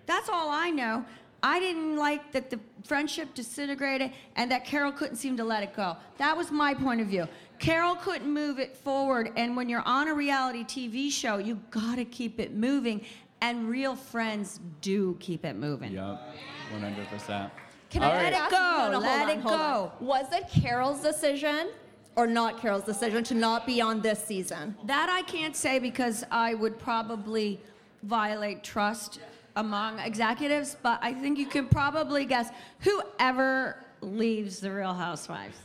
That's 0.05 0.29
all 0.29 0.49
I 0.49 0.69
know. 0.69 1.05
I 1.43 1.59
didn't 1.59 1.97
like 1.97 2.31
that 2.33 2.49
the 2.49 2.59
friendship 2.83 3.33
disintegrated 3.33 4.11
and 4.35 4.51
that 4.51 4.63
Carole 4.65 4.91
couldn't 4.91 5.15
seem 5.15 5.37
to 5.37 5.43
let 5.43 5.63
it 5.63 5.75
go. 5.75 5.97
That 6.17 6.37
was 6.37 6.51
my 6.51 6.73
point 6.73 7.01
of 7.01 7.07
view. 7.07 7.27
Carole 7.59 7.95
couldn't 7.95 8.31
move 8.31 8.59
it 8.59 8.75
forward, 8.75 9.31
and 9.35 9.55
when 9.55 9.69
you're 9.69 9.83
on 9.85 10.07
a 10.07 10.13
reality 10.15 10.63
TV 10.63 11.11
show, 11.11 11.37
you 11.37 11.59
gotta 11.69 12.05
keep 12.05 12.39
it 12.39 12.55
moving, 12.55 13.01
and 13.41 13.69
real 13.69 13.95
friends 13.95 14.59
do 14.81 15.15
keep 15.19 15.45
it 15.45 15.55
moving. 15.55 15.91
Yep, 15.93 16.21
100%. 16.73 17.51
Can 17.91 18.03
All 18.03 18.11
I 18.11 18.15
right. 18.15 18.33
Let 18.33 18.45
it 18.45 18.49
go, 18.51 18.57
No, 18.57 18.91
no, 18.93 18.99
let 18.99 19.21
on, 19.23 19.29
it 19.29 19.41
hold 19.41 19.53
on. 19.59 19.59
go. 19.59 19.91
Was 19.99 20.25
it 20.31 20.47
Carole's 20.49 21.01
decision 21.01 21.69
or 22.15 22.25
not 22.25 22.59
Carole's 22.59 22.83
decision 22.83 23.23
to 23.25 23.35
not 23.35 23.67
be 23.67 23.81
on 23.81 24.01
this 24.01 24.23
season? 24.23 24.75
That 24.85 25.09
I 25.09 25.21
can't 25.23 25.55
say 25.55 25.77
because 25.77 26.23
I 26.31 26.53
would 26.55 26.79
probably 26.79 27.59
violate 28.03 28.63
trust 28.63 29.19
among 29.55 29.99
executives, 29.99 30.77
but 30.81 30.99
I 31.01 31.13
think 31.13 31.37
you 31.37 31.45
can 31.45 31.67
probably 31.67 32.25
guess 32.25 32.49
whoever 32.79 33.77
leaves 34.01 34.59
the 34.59 34.71
Real 34.71 34.93
Housewives. 34.93 35.57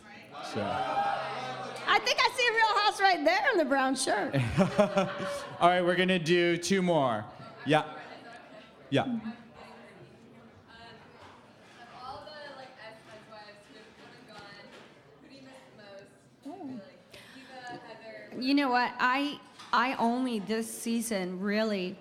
Sure. 0.53 0.62
I 1.88 1.99
think 2.01 2.18
I 2.20 2.31
see 2.37 2.46
a 2.46 2.53
Real 2.53 2.75
House 2.83 3.01
right 3.01 3.25
there 3.25 3.46
in 3.53 3.59
the 3.59 3.64
brown 3.64 3.94
shirt. 3.94 4.35
All 5.61 5.68
right, 5.68 5.83
we're 5.83 5.96
gonna 5.96 6.18
do 6.18 6.57
two 6.57 6.83
more. 6.83 7.25
Yeah. 7.64 7.85
Yeah. 8.90 9.03
Of 9.03 9.09
all 12.05 12.25
the 12.25 12.57
like 12.57 12.68
ex-housewives 12.87 13.62
who 13.72 13.79
have 13.79 13.90
come 13.99 14.12
and 14.14 14.27
gone, 14.29 14.42
who 15.22 15.29
do 15.29 15.35
you 15.35 15.42
miss 15.42 15.62
the 16.44 16.51
most? 16.51 16.68
Really? 16.68 16.81
Eva, 17.37 17.81
Heather. 17.88 18.42
You 18.42 18.55
know 18.55 18.70
what? 18.70 18.92
I 19.01 19.40
I 19.72 19.94
only 19.99 20.38
this 20.40 20.72
season 20.72 21.40
really 21.40 21.96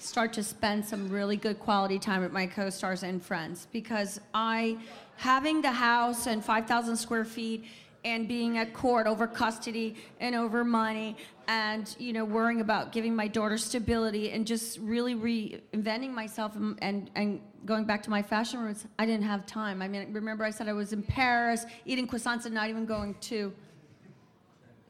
start 0.00 0.32
to 0.34 0.42
spend 0.42 0.84
some 0.84 1.08
really 1.08 1.36
good 1.36 1.58
quality 1.58 1.98
time 1.98 2.22
with 2.22 2.32
my 2.32 2.46
co-stars 2.46 3.02
and 3.02 3.22
friends 3.22 3.66
because 3.72 4.20
I 4.34 4.78
having 5.16 5.62
the 5.62 5.70
house 5.70 6.26
and 6.26 6.44
5,000 6.44 6.96
square 6.96 7.24
feet 7.24 7.64
and 8.04 8.28
being 8.28 8.58
at 8.58 8.72
court 8.72 9.06
over 9.06 9.26
custody 9.26 9.96
and 10.20 10.34
over 10.34 10.62
money 10.64 11.16
and 11.48 11.96
you 11.98 12.12
know 12.12 12.24
worrying 12.24 12.60
about 12.60 12.92
giving 12.92 13.16
my 13.16 13.26
daughter 13.26 13.56
stability 13.56 14.30
and 14.30 14.46
just 14.46 14.78
really 14.78 15.14
reinventing 15.14 16.12
myself 16.12 16.54
and, 16.56 16.78
and, 16.82 17.10
and 17.14 17.40
going 17.64 17.84
back 17.84 18.02
to 18.02 18.10
my 18.10 18.22
fashion 18.22 18.60
roots 18.60 18.86
i 18.98 19.06
didn't 19.06 19.24
have 19.24 19.46
time 19.46 19.80
i 19.80 19.88
mean 19.88 20.12
remember 20.12 20.44
i 20.44 20.50
said 20.50 20.68
i 20.68 20.72
was 20.72 20.92
in 20.92 21.02
paris 21.02 21.66
eating 21.84 22.06
croissants 22.06 22.44
and 22.46 22.54
not 22.54 22.68
even 22.68 22.84
going 22.84 23.14
to 23.14 23.52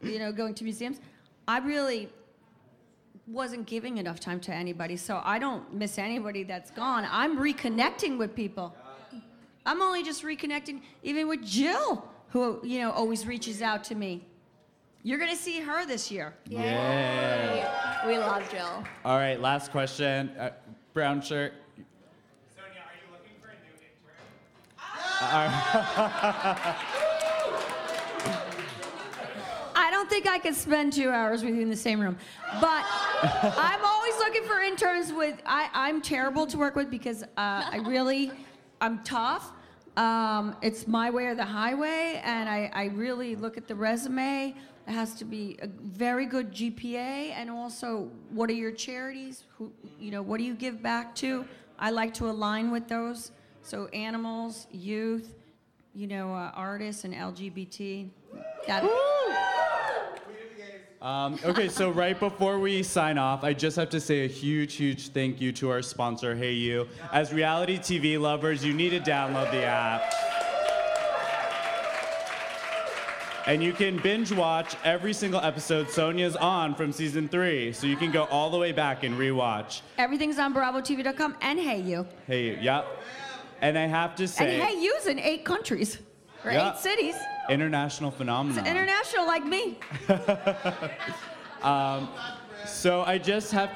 you 0.02 0.18
know, 0.18 0.32
going 0.32 0.54
to 0.54 0.64
museums. 0.64 1.00
I 1.48 1.58
really 1.58 2.08
wasn't 3.26 3.66
giving 3.66 3.98
enough 3.98 4.20
time 4.20 4.40
to 4.40 4.52
anybody, 4.52 4.96
so 4.96 5.20
I 5.24 5.38
don't 5.38 5.74
miss 5.74 5.98
anybody 5.98 6.44
that's 6.44 6.70
gone. 6.70 7.06
I'm 7.10 7.38
reconnecting 7.38 8.18
with 8.18 8.34
people. 8.34 8.74
I'm 9.64 9.82
only 9.82 10.02
just 10.04 10.22
reconnecting, 10.22 10.80
even 11.02 11.26
with 11.26 11.44
Jill, 11.44 12.08
who 12.28 12.60
you 12.62 12.80
know 12.80 12.92
always 12.92 13.26
reaches 13.26 13.62
out 13.62 13.82
to 13.84 13.94
me. 13.94 14.24
You're 15.02 15.18
gonna 15.18 15.36
see 15.36 15.60
her 15.60 15.84
this 15.86 16.10
year. 16.10 16.34
Yeah. 16.48 18.06
We 18.06 18.18
love 18.18 18.48
Jill. 18.50 18.84
All 19.04 19.16
right, 19.16 19.40
last 19.40 19.70
question. 19.72 20.30
Uh, 20.38 20.50
brown 20.94 21.20
shirt. 21.20 21.54
Sonja, 22.56 22.82
are 22.82 22.94
you 22.94 23.10
looking 23.12 23.36
for 23.40 23.48
a 23.48 23.54
new 23.62 23.74
intern? 23.82 24.16
I 29.74 29.90
don't 29.90 30.05
think 30.16 30.28
I 30.28 30.38
could 30.38 30.54
spend 30.54 30.94
two 30.94 31.10
hours 31.10 31.44
with 31.44 31.54
you 31.54 31.60
in 31.60 31.68
the 31.68 31.76
same 31.76 32.00
room, 32.00 32.16
but 32.58 32.84
I'm 33.22 33.84
always 33.84 34.16
looking 34.16 34.44
for 34.44 34.60
interns 34.60 35.12
with. 35.12 35.38
I, 35.44 35.68
I'm 35.74 36.00
terrible 36.00 36.46
to 36.46 36.56
work 36.56 36.74
with 36.74 36.90
because 36.90 37.22
uh, 37.22 37.26
I 37.36 37.82
really, 37.86 38.32
I'm 38.80 39.04
tough. 39.04 39.52
Um, 39.98 40.56
it's 40.62 40.88
my 40.88 41.10
way 41.10 41.26
or 41.26 41.34
the 41.34 41.44
highway, 41.44 42.22
and 42.24 42.48
I, 42.48 42.70
I 42.72 42.84
really 42.86 43.36
look 43.36 43.58
at 43.58 43.68
the 43.68 43.74
resume. 43.74 44.54
It 44.88 44.90
has 44.90 45.14
to 45.16 45.26
be 45.26 45.58
a 45.60 45.66
very 45.66 46.24
good 46.24 46.50
GPA, 46.50 47.32
and 47.36 47.50
also 47.50 48.10
what 48.30 48.48
are 48.48 48.54
your 48.54 48.72
charities? 48.72 49.44
Who, 49.58 49.70
you 50.00 50.10
know, 50.10 50.22
what 50.22 50.38
do 50.38 50.44
you 50.44 50.54
give 50.54 50.82
back 50.82 51.14
to? 51.16 51.44
I 51.78 51.90
like 51.90 52.14
to 52.14 52.30
align 52.30 52.70
with 52.70 52.88
those. 52.88 53.32
So 53.60 53.88
animals, 53.88 54.66
youth, 54.70 55.34
you 55.94 56.06
know, 56.06 56.32
uh, 56.32 56.52
artists, 56.54 57.04
and 57.04 57.12
LGBT. 57.12 58.08
Um, 61.02 61.38
okay, 61.44 61.68
so 61.68 61.90
right 61.90 62.18
before 62.18 62.58
we 62.58 62.82
sign 62.82 63.18
off, 63.18 63.44
I 63.44 63.52
just 63.52 63.76
have 63.76 63.90
to 63.90 64.00
say 64.00 64.24
a 64.24 64.28
huge, 64.28 64.74
huge 64.74 65.08
thank 65.08 65.40
you 65.40 65.52
to 65.52 65.70
our 65.70 65.82
sponsor, 65.82 66.34
hayu. 66.34 66.88
As 67.12 67.32
reality 67.32 67.78
TV 67.78 68.18
lovers, 68.18 68.64
you 68.64 68.72
need 68.72 68.90
to 68.90 69.00
download 69.00 69.50
the 69.50 69.64
app. 69.64 70.02
And 73.46 73.62
you 73.62 73.72
can 73.72 73.98
binge 73.98 74.32
watch 74.32 74.74
every 74.82 75.12
single 75.12 75.40
episode 75.40 75.86
Sonja's 75.86 76.34
on 76.34 76.74
from 76.74 76.90
season 76.90 77.28
three. 77.28 77.72
So 77.72 77.86
you 77.86 77.96
can 77.96 78.10
go 78.10 78.24
all 78.24 78.50
the 78.50 78.58
way 78.58 78.72
back 78.72 79.04
and 79.04 79.14
rewatch. 79.16 79.82
Everything's 79.98 80.38
on 80.40 80.52
BravoTV.com 80.52 81.36
and 81.40 81.58
hayu. 81.58 82.06
Hey 82.26 82.46
You, 82.46 82.58
yep. 82.60 82.86
And 83.60 83.78
I 83.78 83.86
have 83.86 84.16
to 84.16 84.24
And 84.24 84.30
say, 84.30 84.58
Hey 84.58 84.80
You's 84.82 85.06
in 85.06 85.20
eight 85.20 85.44
countries 85.44 85.98
or 86.44 86.50
Yeah. 86.50 86.72
eight 86.72 86.78
cities. 86.78 87.14
International 87.50 88.10
phenomenon. 88.10 88.66
International 88.66 89.26
like 89.26 89.44
me. 89.44 89.78
So 92.66 93.02
I 93.02 93.18
just 93.18 93.52
have 93.52 93.70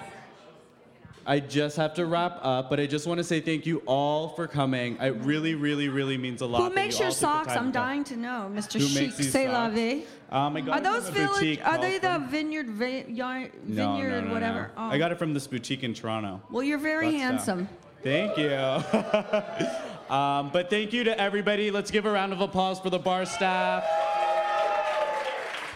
I 1.27 1.39
just 1.39 1.77
have 1.77 1.95
to 1.95 2.07
wrap 2.07 2.39
up, 2.43 2.71
but 2.71 2.81
I 2.81 2.87
just 2.87 3.07
want 3.07 3.19
to 3.19 3.25
say 3.25 3.41
thank 3.41 3.67
you 3.67 3.83
all 3.87 4.31
for 4.31 4.49
coming. 4.49 4.97
It 4.97 5.15
really, 5.23 5.55
really, 5.55 5.89
really 5.89 6.17
means 6.19 6.41
a 6.41 6.47
lot. 6.47 6.63
Who 6.63 6.75
makes 6.75 6.99
you 6.99 7.05
your 7.05 7.09
all 7.09 7.13
took 7.13 7.21
the 7.21 7.45
socks? 7.45 7.57
I'm 7.57 7.71
dying 7.71 8.05
to 8.05 8.17
know, 8.17 8.51
Mr. 8.53 8.81
Who 8.81 8.87
Chic 8.89 9.13
C'est 9.13 9.49
La? 9.49 9.69
Vie. 9.69 10.03
Um, 10.31 10.57
I 10.57 10.61
got 10.61 10.71
Are 10.71 10.75
from 10.83 10.85
those 10.85 11.09
village? 11.11 11.59
Are 11.63 11.79
they 11.79 11.99
called 11.99 12.23
the 12.25 12.29
Vineyard 12.29 12.71
vi- 12.71 13.05
Yar- 13.09 13.49
No, 13.65 13.97
Vineyard 13.97 14.11
no, 14.11 14.21
no, 14.21 14.27
no. 14.29 14.33
whatever? 14.33 14.71
Oh. 14.77 14.91
I 14.91 14.99
got 14.99 15.13
it 15.13 15.19
from 15.19 15.35
this 15.35 15.47
boutique 15.47 15.85
in 15.85 15.95
Toronto. 15.95 16.41
Well, 16.51 16.63
you're 16.63 16.79
very 16.79 17.19
That's, 17.19 17.49
uh, 17.49 17.57
handsome. 17.57 17.69
Thank 18.03 18.39
you. 18.39 18.49
um, 20.11 20.51
but 20.53 20.69
thank 20.71 20.93
you 20.93 21.05
to 21.05 21.19
everybody. 21.21 21.71
Let's 21.71 21.91
give 21.91 22.05
a 22.07 22.11
round 22.11 22.33
of 22.33 22.41
applause 22.41 22.81
for 22.81 22.91
the 22.91 22.99
bar 22.99 23.25
staff. 23.25 23.85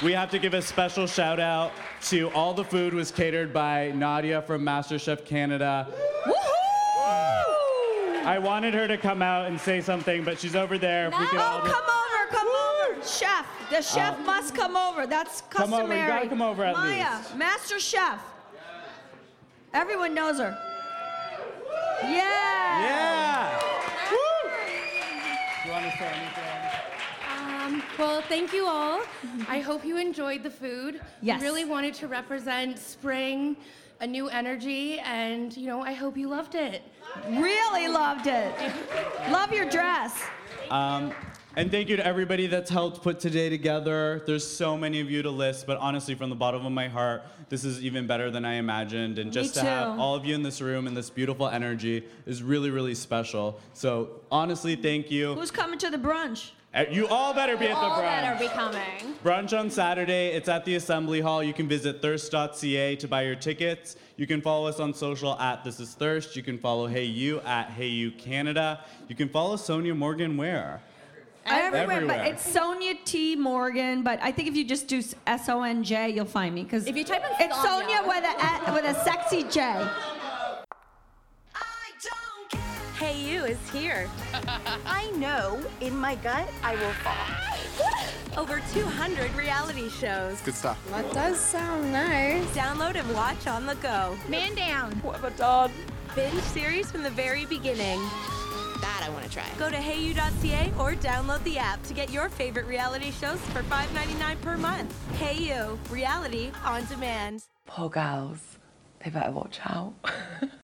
We 0.03 0.13
have 0.13 0.29
to 0.31 0.39
give 0.41 0.55
a 0.55 0.61
special 0.63 1.07
shout 1.07 1.39
out 1.39 1.73
to 2.03 2.29
all 2.33 2.53
the 2.53 2.65
food 2.65 2.93
was 2.95 3.11
catered 3.13 3.53
by 3.53 3.93
Nadia 3.95 4.43
from 4.43 4.63
MasterChef 4.63 5.25
Canada. 5.25 5.87
Woohoo! 6.25 6.35
I 8.27 8.39
wanted 8.43 8.75
her 8.75 8.89
to 8.89 8.97
come 8.99 9.23
out 9.23 9.47
and 9.47 9.59
say 9.61 9.81
something, 9.81 10.25
but 10.25 10.39
she's 10.41 10.57
over 10.57 10.79
there. 10.79 11.07
If 11.09 11.19
we 11.19 11.27
could 11.27 11.39
all 11.39 11.61
Oh, 11.63 11.67
just- 11.67 11.75
come 11.75 11.85
over, 11.85 12.27
come 12.31 12.49
over. 12.49 13.03
Chef, 13.07 13.47
the 13.71 13.83
chef 13.83 14.19
must 14.27 14.55
come 14.55 14.77
over. 14.77 15.07
That's 15.07 15.43
customary. 15.43 15.83
Come 15.83 15.91
over, 15.93 16.01
you 16.03 16.07
gotta 16.09 16.29
come 16.29 16.43
over 16.43 16.65
at 16.65 16.75
Maya, 16.75 17.17
least. 17.19 17.37
master 17.37 17.79
chef. 17.79 18.19
Everyone 19.73 20.13
knows 20.15 20.39
her. 20.39 20.57
Yeah. 22.03 22.81
Yeah! 22.83 23.61
Woo! 24.11 24.51
You 25.67 25.71
want 25.73 25.85
to 25.85 25.91
say 25.99 26.07
anything? 26.07 26.51
Um, 27.39 27.83
well, 27.99 28.23
thank 28.23 28.53
you 28.53 28.67
all. 28.67 29.03
I 29.49 29.61
hope 29.61 29.85
you 29.85 29.99
enjoyed 29.99 30.43
the 30.43 30.51
food. 30.51 31.01
Yes. 31.23 31.41
We 31.41 31.47
really 31.47 31.65
wanted 31.65 31.95
to 31.95 32.09
represent 32.09 32.79
spring, 32.79 33.57
a 34.01 34.07
new 34.07 34.29
energy, 34.29 34.99
and 35.01 35.57
you 35.57 35.67
know, 35.67 35.81
I 35.81 35.93
hope 35.93 36.17
you 36.17 36.29
loved 36.29 36.55
it. 36.55 36.83
Really 37.29 37.89
loved 37.89 38.27
it. 38.27 38.55
Love 39.31 39.53
your 39.53 39.69
dress. 39.69 40.23
Um, 40.71 41.13
And 41.57 41.71
thank 41.71 41.89
you 41.89 41.95
to 41.97 42.05
everybody 42.05 42.49
that's 42.49 42.69
helped 42.69 43.03
put 43.03 43.21
today 43.21 43.49
together. 43.49 44.23
There's 44.27 44.45
so 44.45 44.77
many 44.77 44.99
of 45.01 45.09
you 45.09 45.23
to 45.23 45.31
list, 45.31 45.69
but 45.69 45.79
honestly, 45.79 46.17
from 46.17 46.29
the 46.29 46.35
bottom 46.35 46.67
of 46.67 46.73
my 46.73 46.89
heart, 46.89 47.23
this 47.49 47.65
is 47.65 47.81
even 47.85 48.09
better 48.09 48.29
than 48.29 48.45
I 48.45 48.55
imagined. 48.55 49.21
And 49.21 49.33
just 49.33 49.55
to 49.55 49.61
have 49.61 50.01
all 50.01 50.17
of 50.17 50.25
you 50.25 50.35
in 50.35 50.43
this 50.43 50.61
room 50.61 50.89
and 50.89 50.97
this 50.97 51.11
beautiful 51.11 51.47
energy 51.49 52.05
is 52.27 52.43
really, 52.43 52.71
really 52.71 52.97
special. 52.97 53.61
So 53.73 54.21
honestly, 54.33 54.75
thank 54.75 55.13
you. 55.13 55.35
Who's 55.35 55.53
coming 55.53 55.79
to 55.79 55.91
the 55.91 55.97
brunch? 55.99 56.51
Uh, 56.75 56.87
You 56.91 57.07
all 57.07 57.33
better 57.33 57.57
be 57.57 57.67
at 57.67 57.71
the 57.71 57.77
All 57.77 58.01
brunch. 58.03 58.23
better 58.23 58.37
be 58.41 58.49
coming. 58.49 59.15
Brunch 59.23 59.57
on 59.57 59.71
Saturday. 59.71 60.31
It's 60.33 60.49
at 60.49 60.65
the 60.65 60.75
Assembly 60.75 61.21
Hall. 61.21 61.41
You 61.41 61.53
can 61.53 61.69
visit 61.69 62.03
thirst.ca 62.03 62.97
to 62.97 63.07
buy 63.07 63.23
your 63.23 63.37
tickets. 63.37 63.95
You 64.17 64.27
can 64.27 64.41
follow 64.43 64.67
us 64.67 64.81
on 64.81 64.93
social 64.93 65.39
at 65.39 65.63
This 65.63 65.79
Is 65.79 65.95
Thirst. 65.95 66.35
You 66.35 66.43
can 66.43 66.59
follow 66.59 66.89
hayu 66.89 67.45
at 67.47 67.69
hayu 67.71 68.19
Canada. 68.19 68.81
You 69.09 69.15
can 69.15 69.29
follow 69.29 69.55
Sonja 69.55 69.97
Morgan 69.97 70.37
where? 70.37 70.83
Everywhere, 71.47 71.97
Everywhere. 71.97 72.19
but 72.19 72.27
it's 72.27 72.55
Sonja 72.55 72.97
T. 73.05 73.37
Morgan. 73.37 74.03
But 74.03 74.19
I 74.23 74.33
think 74.33 74.49
if 74.49 74.57
you 74.57 74.65
just 74.65 74.89
do 74.89 75.03
S 75.27 75.49
O 75.49 75.63
N 75.63 75.83
J, 75.85 76.11
you'll 76.11 76.25
find 76.25 76.55
me. 76.55 76.65
Because 76.65 76.87
If 76.87 76.97
you 76.97 77.05
type 77.05 77.23
in 77.25 77.47
it's 77.47 77.57
Sonja- 77.57 77.87
Sonja 77.87 78.09
with 78.09 78.25
a 78.25 78.73
with 78.73 78.85
a 78.97 79.05
sexy 79.05 79.45
J. 79.45 79.87
hayu 82.99 83.49
is 83.49 83.59
here. 83.71 84.09
I 84.87 85.11
know 85.17 85.61
in 85.81 85.97
my 85.97 86.15
gut 86.17 86.49
I 86.63 86.75
will 86.77 86.93
fall. 87.03 88.37
Over 88.43 88.61
200 88.73 89.33
reality 89.35 89.89
shows. 89.91 90.41
Good 90.41 90.55
stuff. 90.55 90.79
That 90.91 91.13
does 91.13 91.39
sound 91.39 91.93
nice. 91.93 92.45
Download 92.57 92.95
and 92.97 93.13
watch 93.15 93.47
on 93.47 93.67
the 93.67 93.75
go. 93.77 94.17
Man 94.29 94.55
down. 94.55 95.01
Binge 96.15 96.41
series 96.43 96.91
from 96.91 97.03
the 97.03 97.11
very 97.11 97.45
beginning. 97.47 98.01
That 98.81 99.03
I 99.05 99.11
want 99.11 99.25
to 99.25 99.31
try. 99.31 99.47
Go 99.59 99.71
to 99.71 99.77
hayu.ca 99.77 100.73
or 100.79 100.95
download 100.95 101.43
the 101.45 101.59
app 101.59 101.83
to 101.85 101.95
get 101.95 102.11
your 102.11 102.29
favorite 102.29 102.67
reality 102.67 103.11
shows 103.11 103.41
for 103.53 103.63
$5.99 103.63 104.41
per 104.41 104.57
month. 104.57 104.95
hayu, 105.19 105.79
reality 105.91 106.51
on 106.65 106.85
demand. 106.87 107.45
Poor 107.67 107.89
girls. 107.89 108.59
They 109.03 109.11
better 109.11 109.33
watch 109.33 109.61
out. 109.65 109.95